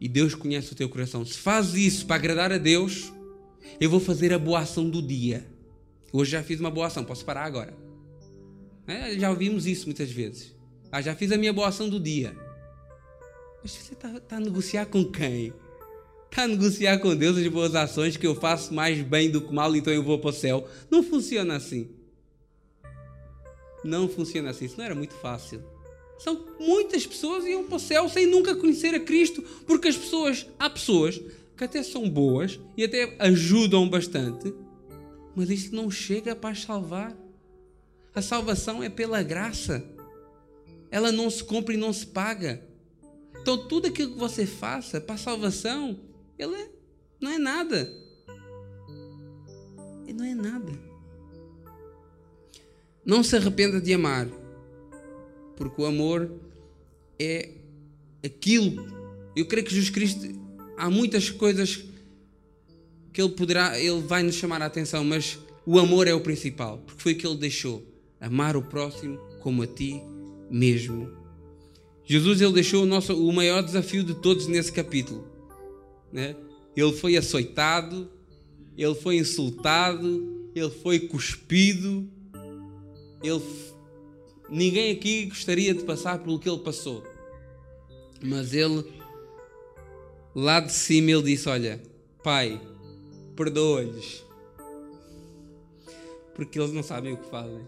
E 0.00 0.08
Deus 0.08 0.34
conhece 0.34 0.72
o 0.72 0.76
teu 0.76 0.88
coração. 0.88 1.24
Se 1.24 1.38
fazes 1.38 1.74
isso 1.74 2.06
para 2.06 2.16
agradar 2.16 2.52
a 2.52 2.58
Deus, 2.58 3.12
eu 3.80 3.88
vou 3.88 4.00
fazer 4.00 4.32
a 4.32 4.38
boa 4.38 4.60
ação 4.60 4.88
do 4.88 5.00
dia. 5.00 5.46
Hoje 6.12 6.32
já 6.32 6.42
fiz 6.42 6.60
uma 6.60 6.70
boa 6.70 6.86
ação, 6.86 7.04
posso 7.04 7.24
parar 7.24 7.44
agora. 7.44 7.74
É, 8.86 9.18
já 9.18 9.30
ouvimos 9.30 9.66
isso 9.66 9.86
muitas 9.86 10.10
vezes. 10.10 10.54
Ah, 10.90 11.02
já 11.02 11.14
fiz 11.14 11.32
a 11.32 11.36
minha 11.36 11.52
boa 11.52 11.68
ação 11.68 11.88
do 11.88 11.98
dia. 11.98 12.36
Mas 13.62 13.72
você 13.72 13.94
está 13.94 14.20
tá 14.20 14.36
a 14.36 14.40
negociar 14.40 14.86
com 14.86 15.04
quem? 15.04 15.52
Está 16.30 16.44
a 16.44 16.48
negociar 16.48 16.98
com 16.98 17.16
Deus 17.16 17.38
as 17.38 17.46
boas 17.48 17.74
ações 17.74 18.16
que 18.16 18.26
eu 18.26 18.34
faço 18.34 18.74
mais 18.74 19.00
bem 19.00 19.30
do 19.30 19.40
que 19.40 19.52
mal, 19.52 19.74
então 19.74 19.92
eu 19.92 20.02
vou 20.02 20.18
para 20.18 20.30
o 20.30 20.32
céu. 20.32 20.68
Não 20.90 21.02
funciona 21.02 21.56
assim. 21.56 21.88
Não 23.82 24.08
funciona 24.08 24.50
assim. 24.50 24.66
Isso 24.66 24.76
não 24.76 24.84
era 24.84 24.94
muito 24.94 25.14
fácil. 25.14 25.62
São 26.18 26.46
muitas 26.58 27.06
pessoas 27.06 27.44
iam 27.44 27.64
para 27.64 27.76
o 27.76 27.80
céu 27.80 28.08
sem 28.08 28.26
nunca 28.26 28.54
conhecer 28.54 28.94
a 28.94 29.00
Cristo, 29.00 29.42
porque 29.66 29.88
as 29.88 29.96
pessoas, 29.96 30.46
há 30.58 30.68
pessoas 30.68 31.20
que 31.56 31.64
até 31.64 31.82
são 31.82 32.08
boas 32.08 32.60
e 32.76 32.84
até 32.84 33.16
ajudam 33.18 33.88
bastante, 33.88 34.52
mas 35.34 35.50
isto 35.50 35.74
não 35.74 35.90
chega 35.90 36.34
para 36.34 36.50
as 36.50 36.62
salvar. 36.62 37.16
A 38.14 38.22
salvação 38.22 38.82
é 38.82 38.88
pela 38.88 39.22
graça. 39.22 39.84
Ela 40.90 41.12
não 41.12 41.28
se 41.28 41.44
compra 41.44 41.74
e 41.74 41.76
não 41.76 41.92
se 41.92 42.06
paga. 42.06 42.62
Então 43.42 43.68
tudo 43.68 43.88
aquilo 43.88 44.12
que 44.12 44.18
você 44.18 44.46
faça 44.46 45.00
para 45.00 45.14
a 45.14 45.18
salvação, 45.18 46.00
ele 46.38 46.70
não 47.20 47.30
é 47.30 47.38
nada. 47.38 47.92
Ele 50.06 50.12
não 50.12 50.24
é 50.24 50.34
nada. 50.34 50.72
Não 53.04 53.22
se 53.22 53.36
arrependa 53.36 53.80
de 53.80 53.94
amar 53.94 54.28
porque 55.56 55.80
o 55.80 55.86
amor 55.86 56.30
é 57.18 57.50
aquilo. 58.24 58.86
Eu 59.34 59.46
creio 59.46 59.66
que 59.66 59.74
Jesus 59.74 59.90
Cristo 59.90 60.26
há 60.76 60.88
muitas 60.90 61.30
coisas 61.30 61.84
que 63.12 63.20
ele 63.20 63.30
poderá, 63.30 63.80
ele 63.80 64.00
vai 64.02 64.22
nos 64.22 64.34
chamar 64.34 64.60
a 64.60 64.66
atenção, 64.66 65.02
mas 65.02 65.38
o 65.64 65.78
amor 65.78 66.06
é 66.06 66.12
o 66.12 66.20
principal, 66.20 66.78
porque 66.78 67.02
foi 67.02 67.12
o 67.12 67.16
que 67.16 67.26
ele 67.26 67.38
deixou, 67.38 67.82
amar 68.20 68.56
o 68.56 68.62
próximo 68.62 69.18
como 69.40 69.62
a 69.62 69.66
ti 69.66 70.02
mesmo. 70.50 71.10
Jesus 72.04 72.40
ele 72.40 72.52
deixou 72.52 72.82
o 72.82 72.86
nosso 72.86 73.14
o 73.14 73.32
maior 73.32 73.62
desafio 73.62 74.04
de 74.04 74.14
todos 74.14 74.46
nesse 74.46 74.70
capítulo, 74.70 75.26
né? 76.12 76.36
Ele 76.76 76.92
foi 76.92 77.16
açoitado, 77.16 78.10
ele 78.76 78.94
foi 78.94 79.16
insultado, 79.16 80.50
ele 80.54 80.70
foi 80.70 81.00
cuspido, 81.00 82.08
ele 83.22 83.40
Ninguém 84.48 84.92
aqui 84.92 85.26
gostaria 85.26 85.74
de 85.74 85.82
passar 85.82 86.20
pelo 86.20 86.38
que 86.38 86.48
ele 86.48 86.60
passou. 86.60 87.02
Mas 88.22 88.54
ele, 88.54 88.84
lá 90.34 90.60
de 90.60 90.72
cima, 90.72 91.10
ele 91.10 91.22
disse: 91.22 91.48
Olha, 91.48 91.82
Pai, 92.22 92.60
perdoa-lhes, 93.34 94.24
porque 96.34 96.58
eles 96.58 96.72
não 96.72 96.82
sabem 96.82 97.12
o 97.12 97.16
que 97.16 97.28
fazem. 97.28 97.60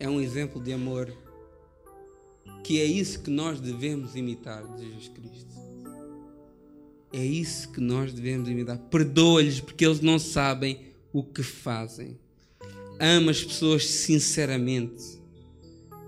É 0.00 0.08
um 0.08 0.20
exemplo 0.20 0.60
de 0.60 0.72
amor 0.72 1.12
que 2.62 2.80
é 2.80 2.84
isso 2.84 3.20
que 3.22 3.30
nós 3.30 3.60
devemos 3.60 4.14
imitar 4.14 4.62
de 4.76 4.86
Jesus 4.86 5.08
Cristo. 5.08 5.52
É 7.12 7.24
isso 7.24 7.70
que 7.72 7.80
nós 7.80 8.12
devemos 8.12 8.48
imitar. 8.48 8.78
Perdoa-lhes 8.78 9.60
porque 9.60 9.84
eles 9.84 10.00
não 10.00 10.18
sabem 10.18 10.78
o 11.12 11.22
que 11.22 11.42
fazem 11.42 12.16
ama 13.02 13.32
as 13.32 13.42
pessoas 13.42 13.84
sinceramente. 13.84 15.20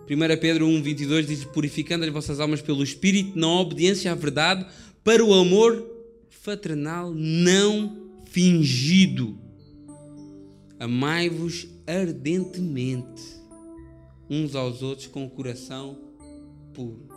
1 0.09 0.41
Pedro 0.41 0.67
1, 0.67 0.83
22 0.83 1.27
diz: 1.27 1.45
Purificando 1.45 2.05
as 2.05 2.13
vossas 2.13 2.39
almas 2.39 2.63
pelo 2.63 2.85
Espírito, 2.85 3.37
na 3.37 3.49
obediência 3.49 4.13
à 4.13 4.15
verdade, 4.15 4.65
para 5.03 5.25
o 5.25 5.35
amor 5.35 5.85
fraternal 6.31 7.13
não 7.13 8.13
fingido. 8.27 9.37
Amai-vos 10.79 11.67
ardentemente 11.87 13.23
uns 14.31 14.55
aos 14.55 14.83
outros 14.83 15.07
com 15.09 15.25
o 15.25 15.31
coração 15.31 15.99
puro. 16.75 17.09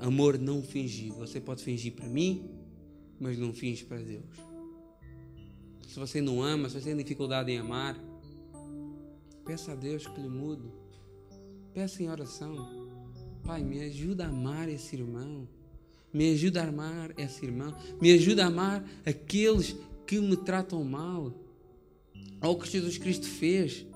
Amor 0.00 0.38
não 0.38 0.62
fingido. 0.62 1.16
Você 1.16 1.40
pode 1.40 1.62
fingir 1.62 1.92
para 1.92 2.08
mim, 2.08 2.50
mas 3.18 3.38
não 3.38 3.52
finge 3.52 3.84
para 3.84 3.98
Deus. 3.98 4.24
Se 5.86 5.98
você 5.98 6.20
não 6.20 6.42
ama, 6.42 6.68
se 6.68 6.80
você 6.80 6.90
tem 6.90 6.96
dificuldade 6.96 7.50
em 7.50 7.58
amar, 7.58 7.98
peça 9.44 9.72
a 9.72 9.74
Deus 9.74 10.06
que 10.06 10.20
lhe 10.20 10.28
mude. 10.28 10.70
Peça 11.74 12.02
em 12.02 12.08
oração. 12.08 12.56
Pai, 13.44 13.62
me 13.62 13.80
ajuda 13.80 14.24
a 14.24 14.28
amar 14.28 14.68
esse 14.68 14.96
irmão. 14.96 15.48
Me 16.12 16.32
ajuda 16.32 16.62
a 16.62 16.68
amar 16.68 17.12
essa 17.16 17.44
irmã. 17.44 17.76
Me 18.00 18.12
ajuda 18.12 18.44
a 18.44 18.48
amar 18.48 18.84
aqueles 19.06 19.76
que 20.06 20.18
me 20.20 20.36
tratam 20.36 20.82
mal. 20.82 21.32
Olha 22.40 22.50
o 22.50 22.58
que 22.58 22.70
Jesus 22.70 22.98
Cristo 22.98 23.26
fez. 23.26 23.86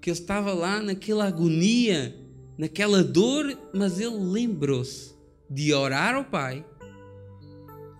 Que 0.00 0.10
ele 0.10 0.18
estava 0.18 0.52
lá 0.52 0.80
naquela 0.80 1.26
agonia, 1.26 2.16
naquela 2.60 3.02
dor, 3.02 3.58
mas 3.72 3.98
ele 3.98 4.18
lembrou-se 4.18 5.14
de 5.48 5.72
orar 5.72 6.14
ao 6.14 6.26
Pai 6.26 6.62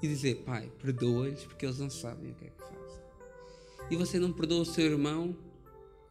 e 0.03 0.07
dizer: 0.07 0.43
Pai, 0.45 0.71
perdoa-lhes 0.79 1.45
porque 1.45 1.65
eles 1.65 1.79
não 1.79 1.89
sabem 1.89 2.31
o 2.31 2.35
que 2.35 2.45
é 2.45 2.51
que 2.51 2.59
fazem. 2.59 3.01
E 3.91 3.97
você 3.97 4.19
não 4.19 4.31
perdoa 4.31 4.61
o 4.61 4.67
seu 4.67 4.85
irmão 4.85 5.35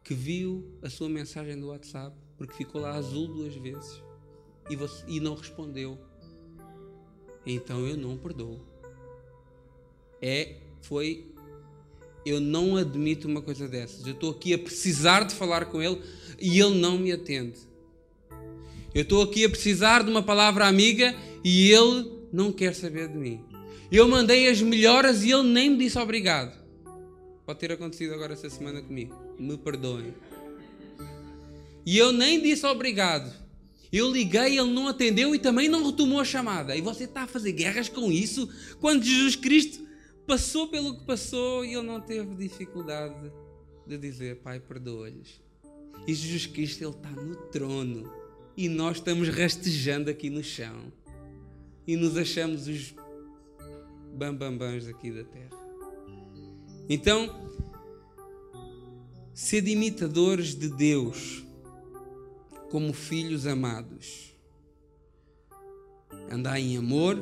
que 0.02 0.14
viu 0.14 0.68
a 0.82 0.90
sua 0.90 1.08
mensagem 1.08 1.60
do 1.60 1.68
WhatsApp 1.68 2.16
porque 2.36 2.54
ficou 2.54 2.80
lá 2.80 2.96
azul 2.96 3.28
duas 3.28 3.54
vezes 3.54 4.02
e, 4.68 4.74
você, 4.74 5.04
e 5.06 5.20
não 5.20 5.36
respondeu. 5.36 5.96
Então 7.46 7.86
eu 7.86 7.96
não 7.96 8.18
perdoo. 8.18 8.60
É, 10.20 10.56
foi. 10.82 11.32
Eu 12.26 12.40
não 12.40 12.76
admito 12.76 13.28
uma 13.28 13.42
coisa 13.42 13.68
dessas. 13.68 14.04
Eu 14.04 14.14
estou 14.14 14.32
aqui 14.32 14.52
a 14.52 14.58
precisar 14.58 15.22
de 15.22 15.36
falar 15.36 15.66
com 15.66 15.80
ele 15.80 16.02
e 16.40 16.58
ele 16.58 16.80
não 16.80 16.98
me 16.98 17.12
atende. 17.12 17.69
Eu 18.92 19.02
estou 19.02 19.22
aqui 19.22 19.44
a 19.44 19.48
precisar 19.48 20.02
de 20.02 20.10
uma 20.10 20.22
palavra 20.22 20.66
amiga 20.66 21.14
e 21.44 21.70
ele 21.70 22.10
não 22.32 22.50
quer 22.50 22.74
saber 22.74 23.08
de 23.08 23.16
mim. 23.16 23.40
Eu 23.90 24.08
mandei 24.08 24.48
as 24.48 24.60
melhoras 24.60 25.22
e 25.22 25.30
ele 25.30 25.44
nem 25.44 25.70
me 25.70 25.78
disse 25.78 25.98
obrigado. 25.98 26.58
Pode 27.46 27.58
ter 27.60 27.70
acontecido 27.72 28.14
agora 28.14 28.32
essa 28.32 28.50
semana 28.50 28.82
comigo. 28.82 29.14
Me 29.38 29.56
perdoem. 29.56 30.12
E 31.86 31.96
eu 31.96 32.12
nem 32.12 32.40
disse 32.40 32.66
obrigado. 32.66 33.32
Eu 33.92 34.10
liguei, 34.10 34.58
ele 34.58 34.72
não 34.72 34.88
atendeu 34.88 35.34
e 35.34 35.38
também 35.38 35.68
não 35.68 35.84
retomou 35.84 36.20
a 36.20 36.24
chamada. 36.24 36.76
E 36.76 36.80
você 36.80 37.04
está 37.04 37.22
a 37.22 37.26
fazer 37.26 37.52
guerras 37.52 37.88
com 37.88 38.10
isso 38.10 38.48
quando 38.80 39.04
Jesus 39.04 39.36
Cristo 39.36 39.84
passou 40.26 40.68
pelo 40.68 40.96
que 40.96 41.04
passou 41.04 41.64
e 41.64 41.74
ele 41.74 41.86
não 41.86 42.00
teve 42.00 42.34
dificuldade 42.34 43.32
de 43.86 43.98
dizer: 43.98 44.36
Pai, 44.36 44.60
perdoa-lhes. 44.60 45.40
E 46.06 46.14
Jesus 46.14 46.46
Cristo, 46.46 46.82
ele 46.82 46.90
está 46.90 47.10
no 47.10 47.36
trono 47.50 48.19
e 48.60 48.68
nós 48.68 48.98
estamos 48.98 49.26
rastejando 49.30 50.10
aqui 50.10 50.28
no 50.28 50.44
chão 50.44 50.92
e 51.86 51.96
nos 51.96 52.14
achamos 52.14 52.68
os 52.68 52.94
bambambãs 54.12 54.86
aqui 54.86 55.10
da 55.10 55.24
terra. 55.24 55.56
Então, 56.86 57.50
sede 59.32 59.70
imitadores 59.70 60.54
de 60.54 60.68
Deus 60.68 61.42
como 62.70 62.92
filhos 62.92 63.46
amados. 63.46 64.36
Andai 66.30 66.60
em 66.60 66.76
amor, 66.76 67.16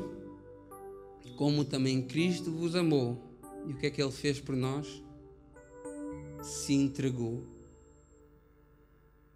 como 1.37 1.65
também 1.65 2.03
Cristo 2.03 2.51
vos 2.51 2.75
amou. 2.75 3.17
E 3.65 3.75
o 3.75 3.77
que 3.77 3.87
é 3.87 3.91
que 3.91 4.03
Ele 4.03 4.11
fez 4.11 4.41
por 4.41 4.57
nós? 4.57 4.89
Se 6.43 6.75
entregou. 6.75 7.47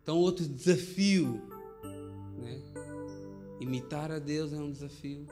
Então, 0.02 0.18
outro 0.18 0.44
desafio. 0.44 1.51
Imitar 3.62 4.10
a 4.10 4.18
Deus 4.18 4.52
é 4.52 4.56
um 4.56 4.72
desafio, 4.72 5.24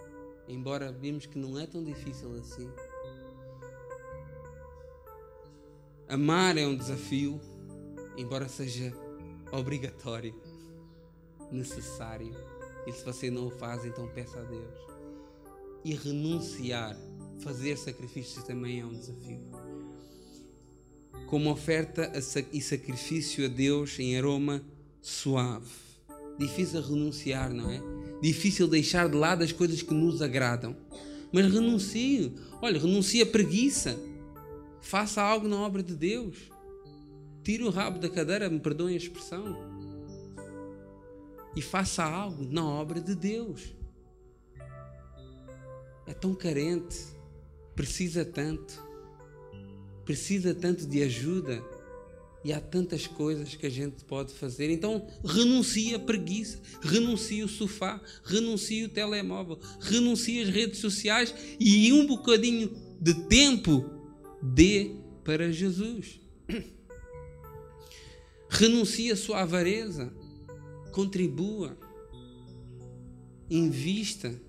embora 0.47 0.93
vimos 0.93 1.27
que 1.27 1.37
não 1.37 1.59
é 1.59 1.67
tão 1.67 1.83
difícil 1.83 2.33
assim. 2.37 2.71
Amar 6.09 6.57
é 6.57 6.65
um 6.65 6.77
desafio, 6.77 7.41
embora 8.17 8.49
seja 8.49 8.95
obrigatório 9.51 10.33
necessário. 11.51 12.33
E 12.87 12.93
se 12.93 13.05
você 13.05 13.33
não 13.33 13.49
o 13.49 13.51
faz, 13.51 13.85
então 13.85 14.07
peça 14.07 14.39
a 14.39 14.45
Deus. 14.45 14.79
E 15.85 15.93
renunciar, 15.93 16.97
fazer 17.41 17.77
sacrifícios 17.77 18.45
também 18.45 18.79
é 18.79 18.87
um 18.87 18.93
desafio. 18.93 19.43
Como 21.27 21.51
oferta 21.51 22.13
e 22.53 22.61
sacrifício 22.61 23.45
a 23.45 23.49
Deus 23.49 23.99
em 23.99 24.17
aroma 24.17 24.65
suave. 25.03 25.69
Difícil 26.39 26.81
renunciar, 26.81 27.53
não 27.53 27.69
é? 27.69 28.00
Difícil 28.23 28.69
deixar 28.69 29.09
de 29.09 29.17
lado 29.17 29.43
as 29.43 29.53
coisas 29.53 29.83
que 29.83 29.95
nos 29.95 30.21
agradam. 30.21 30.77
Mas 31.33 31.53
renuncie. 31.53 32.35
Olha, 32.61 32.79
renuncie 32.79 33.23
a 33.23 33.27
preguiça. 33.27 33.99
Faça 34.81 35.23
algo 35.23 35.49
na 35.49 35.57
obra 35.57 35.83
de 35.83 35.95
Deus. 35.95 36.37
Tire 37.43 37.65
o 37.65 37.71
rabo 37.71 37.99
da 37.99 38.09
cadeira, 38.09 38.51
me 38.51 38.61
perdoem 38.61 38.95
a 38.95 38.99
expressão 38.99 39.81
e 41.55 41.63
faça 41.63 42.05
algo 42.05 42.45
na 42.45 42.65
obra 42.65 43.01
de 43.01 43.15
Deus. 43.15 43.75
É 46.07 46.13
tão 46.13 46.35
carente, 46.35 46.99
precisa 47.75 48.25
tanto, 48.25 48.83
precisa 50.05 50.55
tanto 50.55 50.87
de 50.87 51.03
ajuda 51.03 51.63
e 52.45 52.53
há 52.53 52.61
tantas 52.61 53.07
coisas 53.07 53.55
que 53.55 53.67
a 53.67 53.71
gente 53.71 54.05
pode 54.05 54.33
fazer. 54.33 54.71
Então, 54.71 55.07
renuncie 55.25 55.95
a 55.95 55.99
preguiça, 55.99 56.61
renuncie 56.81 57.43
o 57.43 57.49
sofá, 57.49 58.01
renuncie 58.25 58.85
o 58.85 58.89
telemóvel, 58.89 59.59
renuncie 59.81 60.43
as 60.43 60.49
redes 60.49 60.81
sociais 60.81 61.35
e 61.59 61.93
um 61.93 62.07
bocadinho 62.07 62.75
de 63.01 63.15
tempo 63.29 63.85
dê 64.43 64.93
para 65.25 65.53
Jesus. 65.53 66.21
Renuncie 68.53 69.13
a 69.13 69.17
sua 69.17 69.43
avareza 69.43 70.13
contribua, 70.91 71.77
invista. 73.49 74.41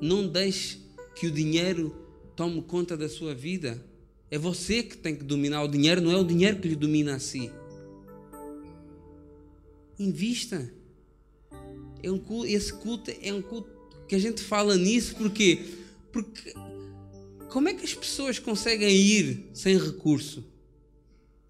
Não 0.00 0.26
deixe 0.26 0.80
que 1.14 1.26
o 1.26 1.30
dinheiro 1.30 1.94
tome 2.34 2.62
conta 2.62 2.96
da 2.96 3.08
sua 3.08 3.34
vida. 3.34 3.84
É 4.30 4.38
você 4.38 4.82
que 4.82 4.96
tem 4.96 5.14
que 5.14 5.22
dominar 5.22 5.62
o 5.62 5.68
dinheiro, 5.68 6.00
não 6.00 6.10
é 6.10 6.16
o 6.16 6.24
dinheiro 6.24 6.58
que 6.58 6.68
lhe 6.68 6.74
domina 6.74 7.14
a 7.14 7.18
si. 7.18 7.50
Invista. 9.98 10.72
É 12.02 12.10
um 12.10 12.18
culto, 12.18 12.46
esse 12.46 12.72
culto 12.72 13.10
é 13.22 13.32
um 13.32 13.42
culto 13.42 13.70
que 14.08 14.14
a 14.14 14.18
gente 14.18 14.42
fala 14.42 14.76
nisso 14.76 15.16
porque, 15.16 15.60
porque 16.12 16.52
como 17.48 17.68
é 17.68 17.74
que 17.74 17.84
as 17.84 17.94
pessoas 17.94 18.38
conseguem 18.38 18.94
ir 18.94 19.50
sem 19.54 19.78
recurso? 19.78 20.44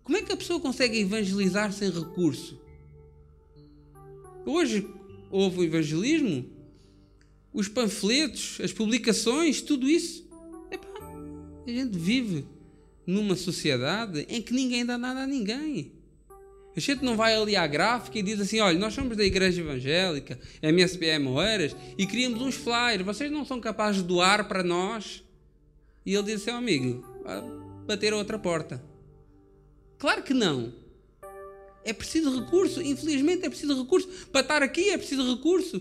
Como 0.03 0.17
é 0.17 0.23
que 0.23 0.33
a 0.33 0.37
pessoa 0.37 0.61
consegue 0.61 1.01
evangelizar 1.01 1.73
sem 1.73 1.91
recurso? 1.91 2.61
Hoje 4.45 4.87
houve 5.31 5.59
o 5.59 5.65
evangelismo, 5.65 6.49
os 7.53 7.69
panfletos, 7.69 8.59
as 8.63 8.73
publicações, 8.73 9.61
tudo 9.61 9.89
isso. 9.89 10.29
Epá, 10.71 10.89
a 11.67 11.71
gente 11.71 11.99
vive 11.99 12.47
numa 13.07 13.37
sociedade 13.37 14.27
em 14.29 14.43
que 14.43 14.53
ninguém 14.53 14.85
dá 14.85 14.99
nada 14.99 15.21
a 15.21 15.27
ninguém. 15.27 15.93
A 16.77 16.81
gente 16.81 17.03
não 17.03 17.17
vai 17.17 17.35
ali 17.35 17.57
à 17.57 17.67
gráfica 17.67 18.19
e 18.19 18.23
diz 18.23 18.39
assim: 18.39 18.61
olha, 18.61 18.79
nós 18.79 18.93
somos 18.93 19.17
da 19.17 19.25
Igreja 19.25 19.63
Evangélica, 19.63 20.39
MSPM 20.61 21.27
Oeiras, 21.29 21.75
e 21.97 22.07
queríamos 22.07 22.43
uns 22.43 22.55
flyers, 22.55 23.03
vocês 23.03 23.31
não 23.31 23.47
são 23.47 23.59
capazes 23.59 24.03
de 24.03 24.09
doar 24.09 24.47
para 24.47 24.63
nós? 24.63 25.25
E 26.05 26.13
ele 26.13 26.25
diz 26.25 26.43
assim: 26.43 26.51
amigo, 26.51 27.03
bater 27.87 28.13
a 28.13 28.17
outra 28.17 28.39
porta. 28.39 28.83
Claro 29.99 30.23
que 30.23 30.35
não. 30.35 30.75
É 31.83 31.93
preciso 31.93 32.41
recurso, 32.41 32.83
infelizmente 32.83 33.47
é 33.47 33.49
preciso 33.49 33.81
recurso. 33.81 34.09
Para 34.31 34.41
estar 34.43 34.63
aqui 34.63 34.91
é 34.91 34.99
preciso 34.99 35.35
recurso. 35.35 35.81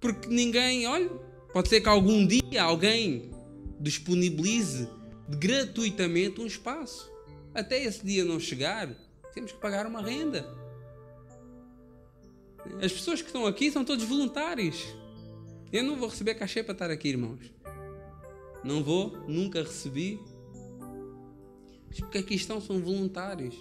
Porque 0.00 0.28
ninguém, 0.28 0.86
olha, 0.86 1.08
pode 1.52 1.68
ser 1.68 1.82
que 1.82 1.88
algum 1.88 2.26
dia 2.26 2.62
alguém 2.62 3.30
disponibilize 3.78 4.88
gratuitamente 5.38 6.40
um 6.40 6.46
espaço. 6.46 7.10
Até 7.54 7.82
esse 7.82 8.04
dia 8.04 8.24
não 8.24 8.38
chegar, 8.38 8.88
temos 9.32 9.52
que 9.52 9.58
pagar 9.58 9.86
uma 9.86 10.02
renda. 10.02 10.46
As 12.82 12.92
pessoas 12.92 13.20
que 13.20 13.28
estão 13.28 13.46
aqui 13.46 13.70
são 13.70 13.84
todos 13.84 14.04
voluntários. 14.04 14.94
Eu 15.72 15.84
não 15.84 15.96
vou 15.96 16.08
receber 16.08 16.34
cachê 16.34 16.62
para 16.62 16.72
estar 16.72 16.90
aqui, 16.90 17.08
irmãos. 17.08 17.52
Não 18.62 18.82
vou, 18.82 19.16
nunca 19.28 19.62
recebi. 19.62 20.20
Os 21.90 22.00
que 22.10 22.18
aqui 22.18 22.34
estão 22.34 22.60
são 22.60 22.80
voluntários. 22.80 23.54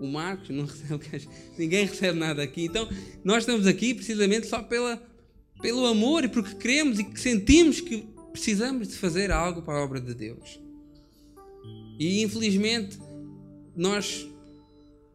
O 0.00 0.06
Marcos 0.06 0.50
não 0.50 0.64
recebe 0.66 1.28
ninguém 1.58 1.86
recebe 1.86 2.18
nada 2.18 2.42
aqui. 2.42 2.64
Então, 2.64 2.88
nós 3.22 3.38
estamos 3.38 3.66
aqui 3.66 3.94
precisamente 3.94 4.46
só 4.46 4.62
pela, 4.62 5.02
pelo 5.60 5.86
amor 5.86 6.24
e 6.24 6.28
porque 6.28 6.54
queremos 6.54 6.98
e 6.98 7.04
que 7.04 7.20
sentimos 7.20 7.80
que 7.80 8.08
precisamos 8.32 8.88
de 8.88 8.94
fazer 8.94 9.30
algo 9.30 9.62
para 9.62 9.78
a 9.78 9.84
obra 9.84 10.00
de 10.00 10.14
Deus. 10.14 10.63
E 11.98 12.22
infelizmente 12.22 12.98
nós 13.76 14.26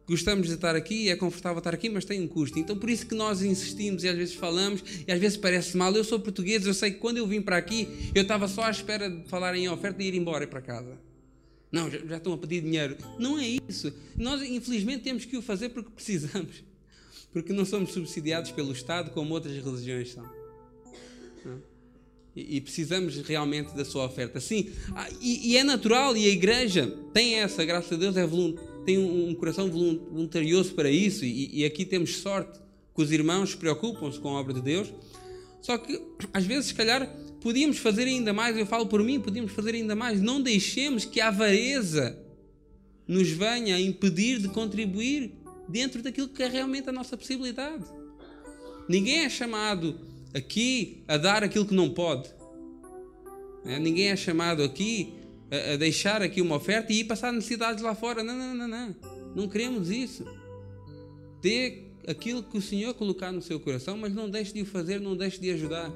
gostamos 0.06 0.48
de 0.48 0.54
estar 0.54 0.74
aqui, 0.74 1.08
é 1.08 1.14
confortável 1.14 1.58
estar 1.58 1.72
aqui, 1.72 1.88
mas 1.88 2.04
tem 2.04 2.20
um 2.20 2.26
custo. 2.26 2.58
Então 2.58 2.76
por 2.76 2.90
isso 2.90 3.06
que 3.06 3.14
nós 3.14 3.42
insistimos 3.42 4.02
e 4.02 4.08
às 4.08 4.16
vezes 4.16 4.34
falamos 4.34 4.82
e 5.06 5.12
às 5.12 5.18
vezes 5.18 5.36
parece 5.36 5.76
mal. 5.76 5.94
Eu 5.94 6.02
sou 6.02 6.18
português, 6.18 6.66
eu 6.66 6.74
sei 6.74 6.90
que 6.90 6.98
quando 6.98 7.18
eu 7.18 7.26
vim 7.26 7.40
para 7.40 7.56
aqui, 7.56 8.10
eu 8.14 8.22
estava 8.22 8.48
só 8.48 8.62
à 8.62 8.70
espera 8.70 9.08
de 9.08 9.28
falar 9.28 9.54
em 9.54 9.68
oferta 9.68 10.02
e 10.02 10.08
ir 10.08 10.14
embora 10.14 10.46
para 10.46 10.60
casa. 10.60 10.98
Não, 11.70 11.88
já, 11.88 11.98
já 11.98 12.16
estão 12.16 12.32
a 12.32 12.38
pedir 12.38 12.62
dinheiro. 12.62 12.96
Não 13.18 13.38
é 13.38 13.46
isso. 13.68 13.92
Nós 14.16 14.42
infelizmente 14.42 15.04
temos 15.04 15.24
que 15.24 15.36
o 15.36 15.42
fazer 15.42 15.68
porque 15.68 15.90
precisamos. 15.90 16.64
Porque 17.32 17.52
não 17.52 17.64
somos 17.64 17.92
subsidiados 17.92 18.50
pelo 18.50 18.72
Estado 18.72 19.12
como 19.12 19.32
outras 19.32 19.54
religiões 19.54 20.10
são. 20.12 20.28
E, 22.34 22.60
precisamos 22.60 23.16
realmente 23.16 23.74
da 23.74 23.84
sua 23.84 24.06
oferta. 24.06 24.40
Sim, 24.40 24.70
ah, 24.94 25.08
e, 25.20 25.52
e, 25.52 25.56
é 25.56 25.64
natural, 25.64 26.16
e 26.16 26.26
a 26.26 26.28
igreja 26.28 26.86
tem 27.12 27.34
essa, 27.34 27.64
graças 27.64 27.92
a 27.92 27.96
Deus, 27.96 28.16
é 28.16 28.26
tem 28.84 28.98
um, 28.98 29.34
coração 29.34 29.68
voluntarioso 29.68 30.74
para 30.74 30.90
isso, 30.90 31.24
e, 31.24 31.60
e 31.60 31.64
aqui 31.64 31.84
temos 31.84 32.16
sorte 32.18 32.58
que 32.94 33.02
os 33.02 33.10
irmãos 33.10 33.54
preocupam-se 33.54 34.18
com 34.18 34.28
a 34.28 34.40
obra 34.40 34.54
de 34.54 34.60
Deus. 34.60 34.92
Só 35.60 35.76
que, 35.76 36.00
às 36.32 36.44
vezes, 36.44 36.66
se 36.66 36.74
calhar, 36.74 37.12
podíamos 37.40 37.78
fazer 37.78 38.04
ainda 38.04 38.32
mais, 38.32 38.56
eu 38.56 38.66
falo 38.66 38.86
por 38.86 39.02
mim, 39.02 39.20
podíamos 39.20 39.52
fazer 39.52 39.74
ainda 39.74 39.94
mais. 39.94 40.20
Não 40.20 40.40
deixemos 40.40 41.04
que 41.04 41.20
a 41.20 41.28
avareza 41.28 42.18
nos 43.06 43.28
venha 43.28 43.74
a 43.74 43.80
impedir 43.80 44.38
de 44.38 44.48
contribuir 44.48 45.32
dentro 45.68 46.02
daquilo 46.02 46.28
que 46.28 46.42
é 46.42 46.48
realmente 46.48 46.88
a 46.88 46.92
nossa 46.92 47.16
possibilidade. 47.16 47.84
Ninguém 48.88 49.24
é 49.24 49.28
chamado 49.28 49.98
aqui 50.34 51.02
a 51.06 51.16
dar 51.16 51.42
aquilo 51.42 51.66
que 51.66 51.74
não 51.74 51.90
pode. 51.90 52.30
É, 53.64 53.78
ninguém 53.78 54.08
é 54.08 54.16
chamado 54.16 54.62
aqui 54.62 55.14
a, 55.50 55.76
deixar 55.76 56.22
aqui 56.22 56.40
uma 56.40 56.56
oferta 56.56 56.92
e 56.92 57.00
ir 57.00 57.04
passar 57.04 57.32
necessidades 57.32 57.82
lá 57.82 57.94
fora. 57.94 58.22
Não, 58.22 58.36
não, 58.36 58.54
não, 58.54 58.68
não. 58.68 58.96
Não 59.34 59.48
queremos 59.48 59.90
isso. 59.90 60.24
Dê 61.42 61.84
aquilo 62.06 62.42
que 62.42 62.58
o 62.58 62.62
Senhor 62.62 62.94
colocar 62.94 63.32
no 63.32 63.42
seu 63.42 63.60
coração, 63.60 63.96
mas 63.96 64.14
não 64.14 64.28
deixe 64.28 64.52
de 64.52 64.62
o 64.62 64.66
fazer, 64.66 65.00
não 65.00 65.16
deixe 65.16 65.40
de 65.40 65.50
ajudar. 65.50 65.92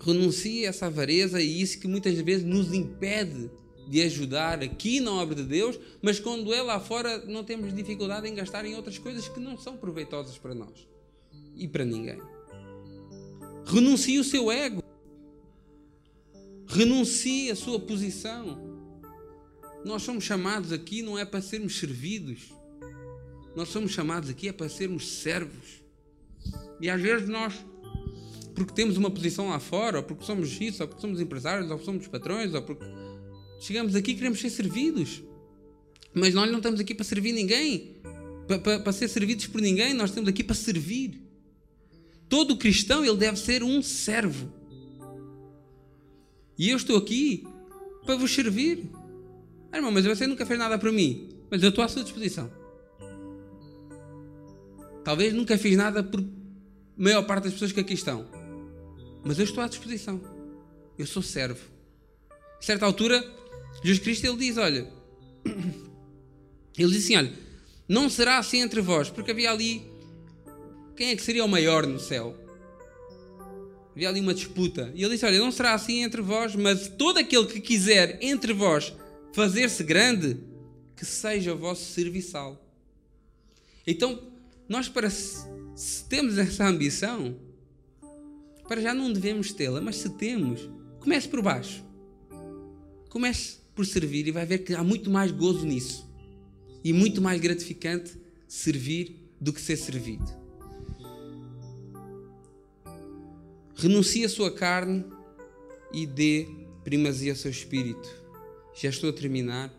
Renuncie 0.00 0.66
a 0.66 0.68
essa 0.68 0.86
avareza 0.86 1.40
e 1.40 1.60
isso 1.60 1.80
que 1.80 1.88
muitas 1.88 2.14
vezes 2.20 2.44
nos 2.44 2.72
impede 2.72 3.50
de 3.88 4.02
ajudar 4.02 4.62
aqui 4.62 5.00
na 5.00 5.12
obra 5.12 5.34
de 5.36 5.44
Deus, 5.44 5.78
mas 6.02 6.18
quando 6.18 6.52
é 6.52 6.60
lá 6.60 6.80
fora 6.80 7.24
não 7.26 7.44
temos 7.44 7.74
dificuldade 7.74 8.28
em 8.28 8.34
gastar 8.34 8.64
em 8.64 8.74
outras 8.74 8.98
coisas 8.98 9.28
que 9.28 9.38
não 9.38 9.56
são 9.56 9.76
proveitosas 9.76 10.36
para 10.36 10.54
nós 10.54 10.95
e 11.56 11.66
para 11.66 11.84
ninguém. 11.84 12.20
Renuncie 13.64 14.18
o 14.18 14.24
seu 14.24 14.50
ego. 14.50 14.82
Renuncie 16.66 17.50
a 17.50 17.56
sua 17.56 17.80
posição. 17.80 18.64
Nós 19.84 20.02
somos 20.02 20.24
chamados 20.24 20.72
aqui 20.72 21.02
não 21.02 21.18
é 21.18 21.24
para 21.24 21.40
sermos 21.40 21.78
servidos. 21.78 22.52
Nós 23.54 23.68
somos 23.68 23.92
chamados 23.92 24.28
aqui 24.28 24.48
é 24.48 24.52
para 24.52 24.68
sermos 24.68 25.08
servos. 25.08 25.82
E 26.80 26.90
às 26.90 27.00
vezes 27.00 27.28
nós, 27.28 27.54
porque 28.54 28.74
temos 28.74 28.96
uma 28.96 29.10
posição 29.10 29.48
lá 29.48 29.58
fora, 29.58 29.98
ou 29.98 30.02
porque 30.02 30.24
somos 30.24 30.60
isso, 30.60 30.82
ou 30.82 30.88
porque 30.88 31.00
somos 31.00 31.20
empresários, 31.20 31.70
ou 31.70 31.78
somos 31.78 32.06
patrões, 32.06 32.52
ou 32.54 32.62
porque 32.62 32.84
chegamos 33.60 33.94
aqui 33.94 34.12
e 34.12 34.14
queremos 34.14 34.40
ser 34.40 34.50
servidos. 34.50 35.22
Mas 36.12 36.34
nós 36.34 36.50
não 36.50 36.58
estamos 36.58 36.80
aqui 36.80 36.94
para 36.94 37.04
servir 37.04 37.32
ninguém, 37.32 37.96
para, 38.46 38.58
para, 38.58 38.80
para 38.80 38.92
ser 38.92 39.08
servidos 39.08 39.46
por 39.46 39.60
ninguém, 39.60 39.94
nós 39.94 40.10
estamos 40.10 40.28
aqui 40.28 40.44
para 40.44 40.54
servir. 40.54 41.25
Todo 42.28 42.56
cristão 42.56 43.04
ele 43.04 43.16
deve 43.16 43.38
ser 43.38 43.62
um 43.62 43.82
servo. 43.82 44.52
E 46.58 46.70
eu 46.70 46.76
estou 46.76 46.96
aqui 46.96 47.46
para 48.04 48.16
vos 48.16 48.34
servir. 48.34 48.90
Ah, 49.70 49.76
irmão, 49.76 49.92
mas 49.92 50.04
você 50.04 50.26
nunca 50.26 50.46
fez 50.46 50.58
nada 50.58 50.78
para 50.78 50.90
mim. 50.90 51.28
Mas 51.50 51.62
eu 51.62 51.68
estou 51.68 51.84
à 51.84 51.88
sua 51.88 52.02
disposição. 52.02 52.50
Talvez 55.04 55.32
nunca 55.32 55.56
fiz 55.56 55.76
nada 55.76 56.02
por 56.02 56.24
maior 56.96 57.22
parte 57.22 57.44
das 57.44 57.52
pessoas 57.52 57.72
que 57.72 57.80
aqui 57.80 57.94
estão. 57.94 58.26
Mas 59.24 59.38
eu 59.38 59.44
estou 59.44 59.62
à 59.62 59.68
disposição. 59.68 60.20
Eu 60.98 61.06
sou 61.06 61.22
servo. 61.22 61.60
A 62.58 62.62
certa 62.62 62.86
altura, 62.86 63.24
Jesus 63.82 64.02
Cristo 64.02 64.26
ele 64.26 64.36
diz: 64.38 64.56
Olha, 64.56 64.90
ele 66.76 66.88
diz 66.90 67.04
assim: 67.04 67.16
Olha, 67.16 67.32
não 67.88 68.08
será 68.08 68.38
assim 68.38 68.60
entre 68.60 68.80
vós, 68.80 69.10
porque 69.10 69.30
havia 69.30 69.50
ali 69.50 69.84
quem 70.96 71.10
é 71.10 71.16
que 71.16 71.22
seria 71.22 71.44
o 71.44 71.48
maior 71.48 71.86
no 71.86 72.00
céu? 72.00 72.34
Havia 73.94 74.08
ali 74.08 74.20
uma 74.20 74.34
disputa. 74.34 74.92
E 74.94 75.02
ele 75.02 75.14
disse: 75.14 75.24
Olha, 75.24 75.38
não 75.38 75.52
será 75.52 75.74
assim 75.74 76.02
entre 76.02 76.20
vós, 76.20 76.54
mas 76.54 76.88
todo 76.88 77.18
aquele 77.18 77.46
que 77.46 77.60
quiser 77.60 78.18
entre 78.20 78.52
vós 78.52 78.94
fazer-se 79.32 79.84
grande, 79.84 80.38
que 80.96 81.04
seja 81.04 81.54
o 81.54 81.58
vosso 81.58 81.92
serviçal. 81.92 82.62
Então, 83.86 84.22
nós, 84.68 84.88
para 84.88 85.10
se 85.10 86.04
temos 86.08 86.38
essa 86.38 86.66
ambição, 86.66 87.36
para 88.66 88.80
já 88.80 88.92
não 88.92 89.12
devemos 89.12 89.52
tê-la, 89.52 89.80
mas 89.80 89.96
se 89.96 90.10
temos, 90.10 90.68
comece 90.98 91.28
por 91.28 91.40
baixo. 91.42 91.84
Comece 93.08 93.58
por 93.74 93.86
servir 93.86 94.26
e 94.26 94.32
vai 94.32 94.44
ver 94.44 94.58
que 94.58 94.74
há 94.74 94.82
muito 94.82 95.10
mais 95.10 95.30
gozo 95.30 95.64
nisso. 95.64 96.06
E 96.82 96.92
muito 96.92 97.20
mais 97.22 97.40
gratificante 97.40 98.12
servir 98.48 99.30
do 99.40 99.52
que 99.52 99.60
ser 99.60 99.76
servido. 99.76 100.45
Renuncie 103.76 104.24
a 104.24 104.28
sua 104.28 104.50
carne 104.50 105.04
e 105.92 106.06
dê 106.06 106.48
primazia 106.82 107.32
ao 107.32 107.36
seu 107.36 107.50
espírito. 107.50 108.08
Já 108.74 108.88
estou 108.88 109.10
a 109.10 109.12
terminar. 109.12 109.72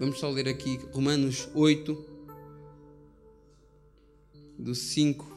Vamos 0.00 0.18
só 0.18 0.30
ler 0.30 0.48
aqui 0.48 0.80
Romanos 0.92 1.48
8, 1.54 2.06
do 4.58 4.74
5 4.74 5.32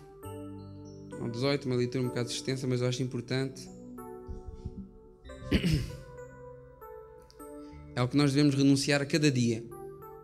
ao 1.19 1.29
18, 1.29 1.65
uma 1.65 1.75
leitura 1.75 2.03
um 2.03 2.07
bocado 2.07 2.29
extensa, 2.29 2.65
mas 2.65 2.81
eu 2.81 2.87
acho 2.87 3.03
importante. 3.03 3.69
É 7.95 8.01
o 8.03 8.07
que 8.07 8.15
nós 8.15 8.31
devemos 8.31 8.53
renunciar 8.53 9.01
a 9.01 9.07
cada 9.07 9.31
dia. 9.31 9.65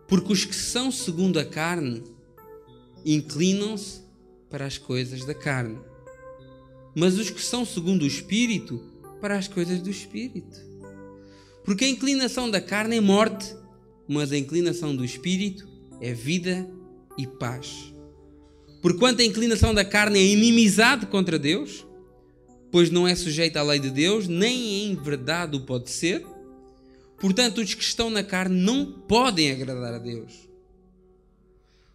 Porque 0.06 0.32
os 0.32 0.44
que 0.44 0.54
são 0.54 0.92
segundo 0.92 1.40
a 1.40 1.44
carne 1.44 2.04
inclinam-se 3.04 4.00
para 4.48 4.64
as 4.64 4.78
coisas 4.78 5.24
da 5.24 5.34
carne 5.34 5.80
mas 6.94 7.18
os 7.18 7.30
que 7.30 7.40
são 7.40 7.64
segundo 7.64 8.02
o 8.02 8.06
Espírito, 8.06 8.82
para 9.20 9.38
as 9.38 9.48
coisas 9.48 9.80
do 9.80 9.90
Espírito. 9.90 10.60
Porque 11.64 11.84
a 11.84 11.88
inclinação 11.88 12.50
da 12.50 12.60
carne 12.60 12.96
é 12.96 13.00
morte, 13.00 13.56
mas 14.06 14.32
a 14.32 14.36
inclinação 14.36 14.94
do 14.94 15.04
Espírito 15.04 15.66
é 16.00 16.12
vida 16.12 16.68
e 17.16 17.26
paz. 17.26 17.94
Porquanto 18.82 19.22
a 19.22 19.24
inclinação 19.24 19.72
da 19.72 19.84
carne 19.84 20.18
é 20.18 20.22
inimizade 20.22 21.06
contra 21.06 21.38
Deus, 21.38 21.86
pois 22.70 22.90
não 22.90 23.08
é 23.08 23.14
sujeita 23.14 23.60
à 23.60 23.62
lei 23.62 23.78
de 23.78 23.90
Deus, 23.90 24.28
nem 24.28 24.84
em 24.84 24.94
verdade 24.94 25.56
o 25.56 25.60
pode 25.60 25.90
ser. 25.90 26.26
Portanto, 27.18 27.62
os 27.62 27.72
que 27.72 27.82
estão 27.82 28.10
na 28.10 28.22
carne 28.22 28.60
não 28.60 28.84
podem 28.84 29.50
agradar 29.50 29.94
a 29.94 29.98
Deus. 29.98 30.48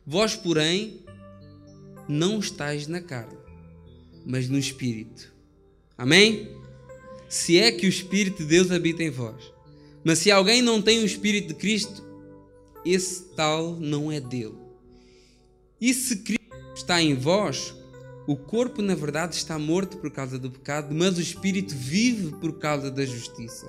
Vós, 0.03 0.35
porém, 0.35 1.01
não 2.07 2.39
estáis 2.39 2.87
na 2.87 3.01
carne, 3.01 3.37
mas 4.29 4.47
no 4.47 4.59
Espírito. 4.59 5.33
Amém? 5.97 6.51
Se 7.27 7.57
é 7.57 7.71
que 7.71 7.87
o 7.87 7.89
Espírito 7.89 8.43
de 8.43 8.49
Deus 8.49 8.69
habita 8.69 9.01
em 9.01 9.09
vós. 9.09 9.51
Mas 10.03 10.19
se 10.19 10.29
alguém 10.29 10.61
não 10.61 10.83
tem 10.83 10.99
o 10.99 11.05
Espírito 11.05 11.47
de 11.47 11.53
Cristo, 11.55 12.03
esse 12.85 13.23
tal 13.35 13.75
não 13.75 14.11
é 14.11 14.19
dele. 14.19 14.53
E 15.81 15.91
se 15.95 16.17
Cristo 16.17 16.45
está 16.75 17.01
em 17.01 17.15
vós, 17.15 17.73
o 18.27 18.35
corpo 18.35 18.83
na 18.83 18.93
verdade 18.93 19.33
está 19.33 19.57
morto 19.57 19.97
por 19.97 20.11
causa 20.11 20.37
do 20.37 20.51
pecado, 20.51 20.93
mas 20.93 21.17
o 21.17 21.21
Espírito 21.21 21.73
vive 21.75 22.31
por 22.33 22.59
causa 22.59 22.91
da 22.91 23.03
justiça. 23.03 23.67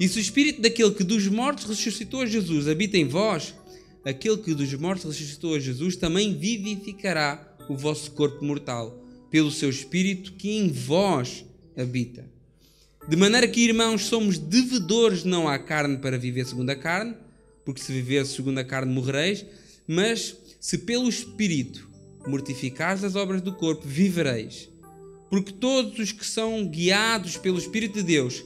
E 0.00 0.08
se 0.08 0.18
o 0.18 0.20
Espírito 0.20 0.60
daquele 0.60 0.90
que 0.90 1.04
dos 1.04 1.28
mortos 1.28 1.66
ressuscitou 1.66 2.22
a 2.22 2.26
Jesus 2.26 2.66
habita 2.66 2.98
em 2.98 3.06
vós, 3.06 3.54
aquele 4.04 4.38
que 4.38 4.54
dos 4.54 4.74
mortos 4.74 5.04
ressuscitou 5.04 5.54
a 5.54 5.60
Jesus 5.60 5.94
também 5.94 6.36
vivificará 6.36 7.56
o 7.68 7.76
vosso 7.76 8.10
corpo 8.10 8.44
mortal 8.44 9.03
pelo 9.34 9.50
seu 9.50 9.68
Espírito 9.68 10.34
que 10.34 10.48
em 10.48 10.70
vós 10.70 11.44
habita. 11.76 12.24
De 13.08 13.16
maneira 13.16 13.48
que, 13.48 13.64
irmãos, 13.64 14.04
somos 14.04 14.38
devedores 14.38 15.24
não 15.24 15.48
à 15.48 15.58
carne 15.58 15.96
para 15.96 16.16
viver 16.16 16.46
segundo 16.46 16.70
a 16.70 16.76
carne, 16.76 17.16
porque 17.64 17.82
se 17.82 17.90
viver 17.90 18.24
segundo 18.26 18.58
a 18.58 18.64
carne 18.64 18.94
morrereis, 18.94 19.44
mas 19.88 20.36
se 20.60 20.78
pelo 20.78 21.08
Espírito 21.08 21.90
mortificares 22.24 23.02
as 23.02 23.16
obras 23.16 23.42
do 23.42 23.52
corpo, 23.52 23.82
vivereis. 23.84 24.68
Porque 25.28 25.50
todos 25.50 25.98
os 25.98 26.12
que 26.12 26.24
são 26.24 26.64
guiados 26.68 27.36
pelo 27.36 27.58
Espírito 27.58 27.94
de 27.94 28.04
Deus, 28.04 28.44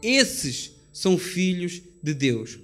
esses 0.00 0.70
são 0.92 1.18
filhos 1.18 1.82
de 2.00 2.14
Deus. 2.14 2.60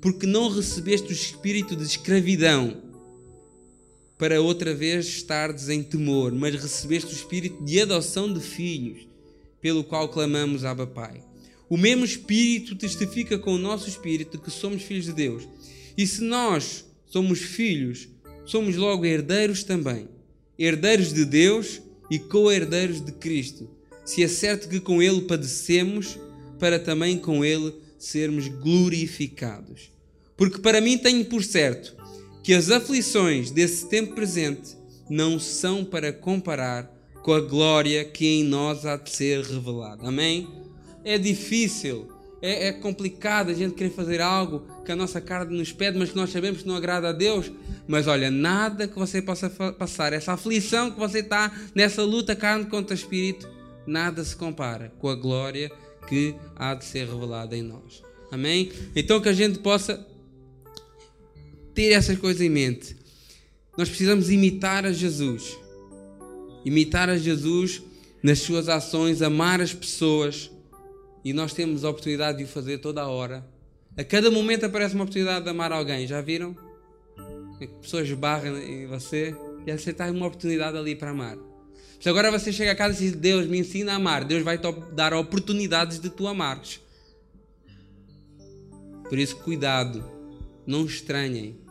Porque 0.00 0.26
não 0.26 0.48
recebeste 0.48 1.08
o 1.08 1.12
espírito 1.12 1.76
de 1.76 1.82
escravidão 1.82 2.87
para 4.18 4.42
outra 4.42 4.74
vez 4.74 5.06
estardes 5.06 5.68
em 5.68 5.80
temor, 5.80 6.32
mas 6.32 6.60
recebeste 6.60 7.12
o 7.12 7.16
espírito 7.16 7.62
de 7.64 7.80
adoção 7.80 8.32
de 8.32 8.40
filhos, 8.40 9.06
pelo 9.60 9.84
qual 9.84 10.08
clamamos 10.08 10.64
Abba 10.64 10.88
Pai. 10.88 11.22
O 11.70 11.76
mesmo 11.76 12.04
espírito 12.04 12.74
testifica 12.74 13.38
com 13.38 13.54
o 13.54 13.58
nosso 13.58 13.88
espírito 13.88 14.38
que 14.38 14.50
somos 14.50 14.82
filhos 14.82 15.04
de 15.04 15.12
Deus. 15.12 15.46
E 15.96 16.04
se 16.06 16.22
nós 16.22 16.84
somos 17.06 17.38
filhos, 17.38 18.08
somos 18.44 18.74
logo 18.74 19.04
herdeiros 19.04 19.62
também, 19.62 20.08
herdeiros 20.58 21.12
de 21.12 21.24
Deus 21.24 21.80
e 22.10 22.18
co-herdeiros 22.18 23.00
de 23.00 23.12
Cristo. 23.12 23.70
Se 24.04 24.24
é 24.24 24.28
certo 24.28 24.68
que 24.68 24.80
com 24.80 25.00
ele 25.00 25.22
padecemos, 25.22 26.18
para 26.58 26.78
também 26.78 27.18
com 27.18 27.44
ele 27.44 27.72
sermos 27.98 28.48
glorificados. 28.48 29.92
Porque 30.36 30.58
para 30.58 30.80
mim 30.80 30.98
tenho 30.98 31.24
por 31.26 31.44
certo 31.44 31.96
que 32.42 32.54
as 32.54 32.70
aflições 32.70 33.50
desse 33.50 33.88
tempo 33.88 34.14
presente 34.14 34.76
não 35.08 35.38
são 35.38 35.84
para 35.84 36.12
comparar 36.12 36.90
com 37.22 37.32
a 37.32 37.40
glória 37.40 38.04
que 38.04 38.26
em 38.26 38.44
nós 38.44 38.86
há 38.86 38.96
de 38.96 39.10
ser 39.10 39.44
revelada. 39.44 40.06
Amém? 40.06 40.48
É 41.04 41.18
difícil, 41.18 42.08
é, 42.40 42.68
é, 42.68 42.72
complicado 42.72 43.50
a 43.50 43.54
gente 43.54 43.74
querer 43.74 43.90
fazer 43.90 44.20
algo 44.20 44.66
que 44.84 44.92
a 44.92 44.96
nossa 44.96 45.20
carne 45.20 45.56
nos 45.56 45.72
pede, 45.72 45.98
mas 45.98 46.10
que 46.10 46.16
nós 46.16 46.30
sabemos 46.30 46.62
que 46.62 46.68
não 46.68 46.76
agrada 46.76 47.08
a 47.08 47.12
Deus. 47.12 47.50
Mas 47.86 48.06
olha, 48.06 48.30
nada 48.30 48.86
que 48.86 48.98
você 48.98 49.20
possa 49.20 49.50
passar, 49.50 50.12
essa 50.12 50.32
aflição 50.32 50.90
que 50.90 50.98
você 50.98 51.18
está 51.18 51.52
nessa 51.74 52.02
luta 52.02 52.36
carne 52.36 52.66
contra 52.66 52.94
espírito, 52.94 53.48
nada 53.86 54.24
se 54.24 54.36
compara 54.36 54.92
com 54.98 55.08
a 55.08 55.14
glória 55.14 55.70
que 56.08 56.34
há 56.56 56.74
de 56.74 56.84
ser 56.84 57.08
revelada 57.08 57.56
em 57.56 57.62
nós. 57.62 58.02
Amém? 58.30 58.70
Então 58.94 59.20
que 59.20 59.28
a 59.28 59.32
gente 59.32 59.58
possa 59.58 60.06
ter 61.78 61.92
essas 61.92 62.18
coisas 62.18 62.42
em 62.42 62.50
mente. 62.50 62.96
Nós 63.76 63.88
precisamos 63.88 64.30
imitar 64.30 64.84
a 64.84 64.90
Jesus. 64.90 65.56
Imitar 66.64 67.08
a 67.08 67.16
Jesus 67.16 67.80
nas 68.20 68.40
suas 68.40 68.68
ações, 68.68 69.22
amar 69.22 69.60
as 69.60 69.72
pessoas. 69.72 70.50
E 71.24 71.32
nós 71.32 71.52
temos 71.52 71.84
a 71.84 71.90
oportunidade 71.90 72.38
de 72.38 72.44
o 72.44 72.48
fazer 72.48 72.78
toda 72.78 73.02
a 73.02 73.06
hora. 73.06 73.46
A 73.96 74.02
cada 74.02 74.28
momento 74.28 74.66
aparece 74.66 74.96
uma 74.96 75.04
oportunidade 75.04 75.44
de 75.44 75.50
amar 75.50 75.70
alguém. 75.70 76.04
Já 76.04 76.20
viram? 76.20 76.56
Pessoas 77.80 78.10
barram 78.10 78.58
em 78.58 78.88
você 78.88 79.32
e 79.64 79.70
está 79.70 80.10
uma 80.10 80.26
oportunidade 80.26 80.76
ali 80.76 80.96
para 80.96 81.10
amar. 81.10 81.38
Se 82.00 82.08
agora 82.08 82.32
você 82.32 82.52
chega 82.52 82.72
a 82.72 82.74
casa 82.74 82.96
e 82.98 83.06
diz: 83.06 83.12
Deus 83.16 83.46
me 83.46 83.60
ensina 83.60 83.92
a 83.92 83.96
amar, 83.96 84.24
Deus 84.24 84.42
vai 84.42 84.58
te 84.58 84.66
dar 84.94 85.14
oportunidades 85.14 86.00
de 86.00 86.10
tu 86.10 86.26
amares. 86.26 86.80
Por 89.08 89.16
isso, 89.16 89.36
cuidado, 89.36 90.04
não 90.66 90.84
estranhem. 90.84 91.67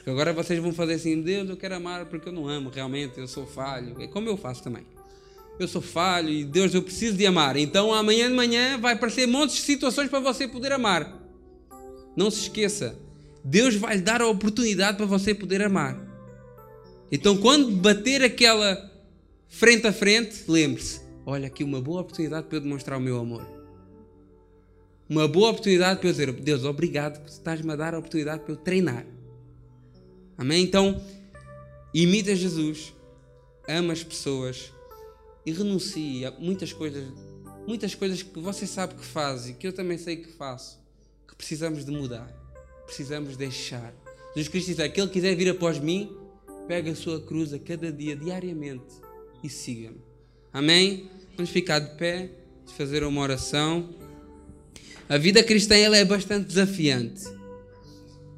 Porque 0.00 0.08
agora 0.08 0.32
vocês 0.32 0.58
vão 0.58 0.72
fazer 0.72 0.94
assim, 0.94 1.20
Deus, 1.20 1.46
eu 1.50 1.58
quero 1.58 1.74
amar 1.74 2.06
porque 2.06 2.26
eu 2.26 2.32
não 2.32 2.48
amo 2.48 2.70
realmente, 2.70 3.20
eu 3.20 3.28
sou 3.28 3.46
falho. 3.46 4.00
É 4.00 4.06
como 4.06 4.30
eu 4.30 4.36
faço 4.36 4.62
também. 4.64 4.82
Eu 5.58 5.68
sou 5.68 5.82
falho 5.82 6.30
e 6.30 6.42
Deus, 6.42 6.72
eu 6.72 6.82
preciso 6.82 7.18
de 7.18 7.26
amar. 7.26 7.54
Então 7.58 7.92
amanhã 7.92 8.26
de 8.26 8.34
manhã 8.34 8.78
vai 8.78 8.94
aparecer 8.94 9.26
montes 9.26 9.56
de 9.56 9.60
situações 9.60 10.08
para 10.08 10.18
você 10.18 10.48
poder 10.48 10.72
amar. 10.72 11.20
Não 12.16 12.30
se 12.30 12.44
esqueça, 12.44 12.98
Deus 13.44 13.74
vai 13.74 13.96
lhe 13.96 14.00
dar 14.00 14.22
a 14.22 14.26
oportunidade 14.26 14.96
para 14.96 15.04
você 15.04 15.34
poder 15.34 15.60
amar. 15.60 16.00
Então 17.12 17.36
quando 17.36 17.70
bater 17.70 18.22
aquela 18.22 18.90
frente 19.48 19.86
a 19.86 19.92
frente, 19.92 20.44
lembre-se, 20.48 21.02
olha 21.26 21.46
aqui 21.46 21.62
uma 21.62 21.82
boa 21.82 22.00
oportunidade 22.00 22.46
para 22.46 22.56
eu 22.56 22.62
demonstrar 22.62 22.98
o 22.98 23.02
meu 23.02 23.18
amor. 23.18 23.46
Uma 25.06 25.28
boa 25.28 25.50
oportunidade 25.50 26.00
para 26.00 26.08
eu 26.08 26.12
dizer, 26.12 26.32
Deus, 26.32 26.64
obrigado 26.64 27.20
por 27.20 27.28
estás-me 27.28 27.70
a 27.70 27.76
dar 27.76 27.94
a 27.94 27.98
oportunidade 27.98 28.44
para 28.44 28.54
eu 28.54 28.56
treinar. 28.56 29.04
Amém? 30.40 30.62
Então, 30.62 30.98
imita 31.92 32.34
Jesus, 32.34 32.94
ama 33.68 33.92
as 33.92 34.02
pessoas 34.02 34.72
e 35.44 35.52
renuncie 35.52 36.24
a 36.24 36.30
muitas 36.30 36.72
coisas, 36.72 37.04
muitas 37.68 37.94
coisas 37.94 38.22
que 38.22 38.40
você 38.40 38.66
sabe 38.66 38.94
que 38.94 39.04
faz 39.04 39.50
e 39.50 39.52
que 39.52 39.66
eu 39.66 39.72
também 39.74 39.98
sei 39.98 40.16
que 40.16 40.32
faço, 40.32 40.80
que 41.28 41.36
precisamos 41.36 41.84
de 41.84 41.90
mudar, 41.92 42.26
precisamos 42.86 43.36
deixar. 43.36 43.94
Jesus 44.34 44.48
Cristo 44.48 44.68
diz: 44.68 44.80
aquele 44.80 45.08
que 45.08 45.12
quiser 45.12 45.36
vir 45.36 45.50
após 45.50 45.78
mim, 45.78 46.10
pega 46.66 46.90
a 46.90 46.96
sua 46.96 47.20
cruz 47.20 47.52
a 47.52 47.58
cada 47.58 47.92
dia, 47.92 48.16
diariamente, 48.16 48.94
e 49.44 49.48
siga-me. 49.50 50.00
Amém? 50.54 51.10
Vamos 51.36 51.50
ficar 51.50 51.80
de 51.80 51.96
pé, 51.96 52.30
fazer 52.78 53.04
uma 53.04 53.20
oração. 53.20 53.90
A 55.06 55.18
vida 55.18 55.44
cristã 55.44 55.76
ela 55.76 55.98
é 55.98 56.04
bastante 56.04 56.46
desafiante. 56.46 57.39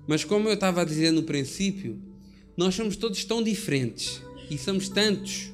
Mas 0.07 0.25
como 0.25 0.49
eu 0.49 0.55
estava 0.55 0.83
a 0.83 0.85
dizer 0.85 1.13
no 1.13 1.23
princípio, 1.23 2.01
nós 2.57 2.75
somos 2.75 2.97
todos 2.97 3.25
tão 3.25 3.43
diferentes 3.43 4.21
e 4.51 4.59
somos 4.59 4.89
tantos. 4.89 5.53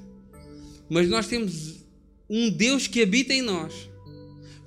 Mas 0.88 1.08
nós 1.08 1.26
temos 1.26 1.84
um 2.28 2.50
Deus 2.50 2.86
que 2.86 3.02
habita 3.02 3.32
em 3.32 3.42
nós. 3.42 3.88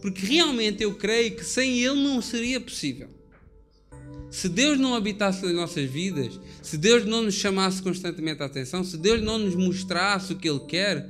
Porque 0.01 0.25
realmente 0.25 0.84
eu 0.84 0.95
creio 0.95 1.36
que 1.36 1.43
sem 1.43 1.79
Ele 1.84 2.01
não 2.01 2.21
seria 2.21 2.59
possível. 2.59 3.09
Se 4.32 4.47
Deus 4.47 4.79
não 4.79 4.95
habitasse 4.95 5.43
nas 5.43 5.53
nossas 5.53 5.89
vidas, 5.89 6.39
se 6.61 6.77
Deus 6.77 7.05
não 7.05 7.23
nos 7.23 7.36
chamasse 7.36 7.82
constantemente 7.82 8.41
a 8.41 8.45
atenção, 8.45 8.82
se 8.82 8.97
Deus 8.97 9.21
não 9.21 9.38
nos 9.38 9.55
mostrasse 9.55 10.32
o 10.32 10.38
que 10.38 10.49
Ele 10.49 10.61
quer, 10.61 11.07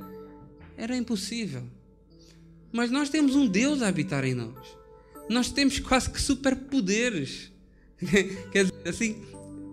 era 0.76 0.96
impossível. 0.96 1.62
Mas 2.72 2.90
nós 2.90 3.08
temos 3.08 3.36
um 3.36 3.46
Deus 3.46 3.80
a 3.80 3.86
habitar 3.86 4.24
em 4.24 4.34
nós. 4.34 4.66
Nós 5.28 5.52
temos 5.52 5.78
quase 5.78 6.10
que 6.10 6.20
superpoderes. 6.20 7.51
Quer 8.50 8.64
dizer, 8.64 8.88
assim, 8.88 9.16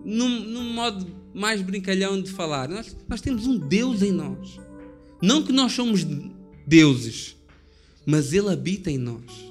num, 0.04 0.40
num, 0.40 0.72
modo 0.72 1.06
mais 1.34 1.62
brincalhão 1.62 2.20
de 2.20 2.30
falar, 2.30 2.68
nós, 2.68 2.96
nós 3.08 3.20
temos 3.20 3.46
um 3.46 3.58
Deus 3.58 4.02
em 4.02 4.12
nós. 4.12 4.58
Não 5.22 5.42
que 5.42 5.52
nós 5.52 5.72
somos 5.72 6.04
deuses, 6.66 7.36
mas 8.06 8.32
Ele 8.32 8.48
habita 8.48 8.90
em 8.90 8.98
nós. 8.98 9.50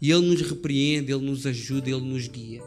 E 0.00 0.10
Ele 0.10 0.26
nos 0.26 0.40
repreende, 0.40 1.12
Ele 1.12 1.24
nos 1.24 1.46
ajuda, 1.46 1.90
Ele 1.90 2.00
nos 2.00 2.28
guia. 2.28 2.62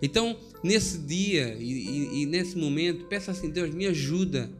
Então, 0.00 0.36
nesse 0.62 0.98
dia 0.98 1.56
e, 1.58 1.72
e, 1.72 2.22
e 2.22 2.26
nesse 2.26 2.56
momento, 2.56 3.04
peça 3.06 3.32
assim: 3.32 3.50
Deus, 3.50 3.74
me 3.74 3.86
ajuda, 3.86 4.50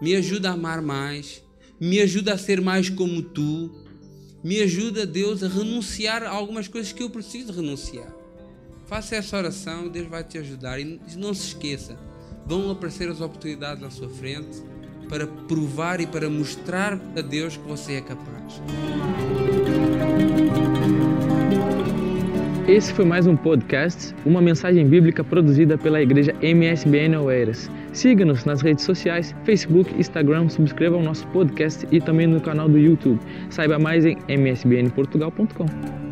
me 0.00 0.14
ajuda 0.14 0.50
a 0.50 0.54
amar 0.54 0.80
mais, 0.80 1.42
me 1.78 2.00
ajuda 2.00 2.34
a 2.34 2.38
ser 2.38 2.60
mais 2.60 2.88
como 2.88 3.20
tu, 3.20 3.70
me 4.42 4.60
ajuda, 4.60 5.04
Deus, 5.04 5.42
a 5.42 5.48
renunciar 5.48 6.22
a 6.22 6.30
algumas 6.30 6.66
coisas 6.66 6.92
que 6.92 7.02
eu 7.02 7.10
preciso 7.10 7.52
renunciar. 7.52 8.19
Faça 8.90 9.14
essa 9.14 9.36
oração, 9.36 9.86
Deus 9.86 10.08
vai 10.08 10.24
te 10.24 10.36
ajudar. 10.36 10.80
E 10.80 10.98
não 11.16 11.32
se 11.32 11.46
esqueça, 11.46 11.96
vão 12.44 12.72
aparecer 12.72 13.08
as 13.08 13.20
oportunidades 13.20 13.84
à 13.84 13.88
sua 13.88 14.08
frente 14.08 14.64
para 15.08 15.28
provar 15.28 16.00
e 16.00 16.08
para 16.08 16.28
mostrar 16.28 17.00
a 17.16 17.20
Deus 17.20 17.56
que 17.56 17.68
você 17.68 17.92
é 17.94 18.00
capaz. 18.00 18.60
Esse 22.66 22.92
foi 22.92 23.04
mais 23.04 23.28
um 23.28 23.36
podcast, 23.36 24.12
uma 24.26 24.42
mensagem 24.42 24.84
bíblica 24.88 25.22
produzida 25.22 25.78
pela 25.78 26.02
igreja 26.02 26.34
MSBN 26.42 27.16
Oeiras. 27.16 27.70
Siga-nos 27.92 28.44
nas 28.44 28.60
redes 28.60 28.84
sociais, 28.84 29.32
Facebook, 29.44 29.94
Instagram, 29.96 30.48
subscreva 30.48 30.96
o 30.96 31.02
nosso 31.02 31.24
podcast 31.28 31.86
e 31.92 32.00
também 32.00 32.26
no 32.26 32.40
canal 32.40 32.68
do 32.68 32.76
YouTube. 32.76 33.20
Saiba 33.50 33.78
mais 33.78 34.04
em 34.04 34.16
msbnportugal.com. 34.26 36.09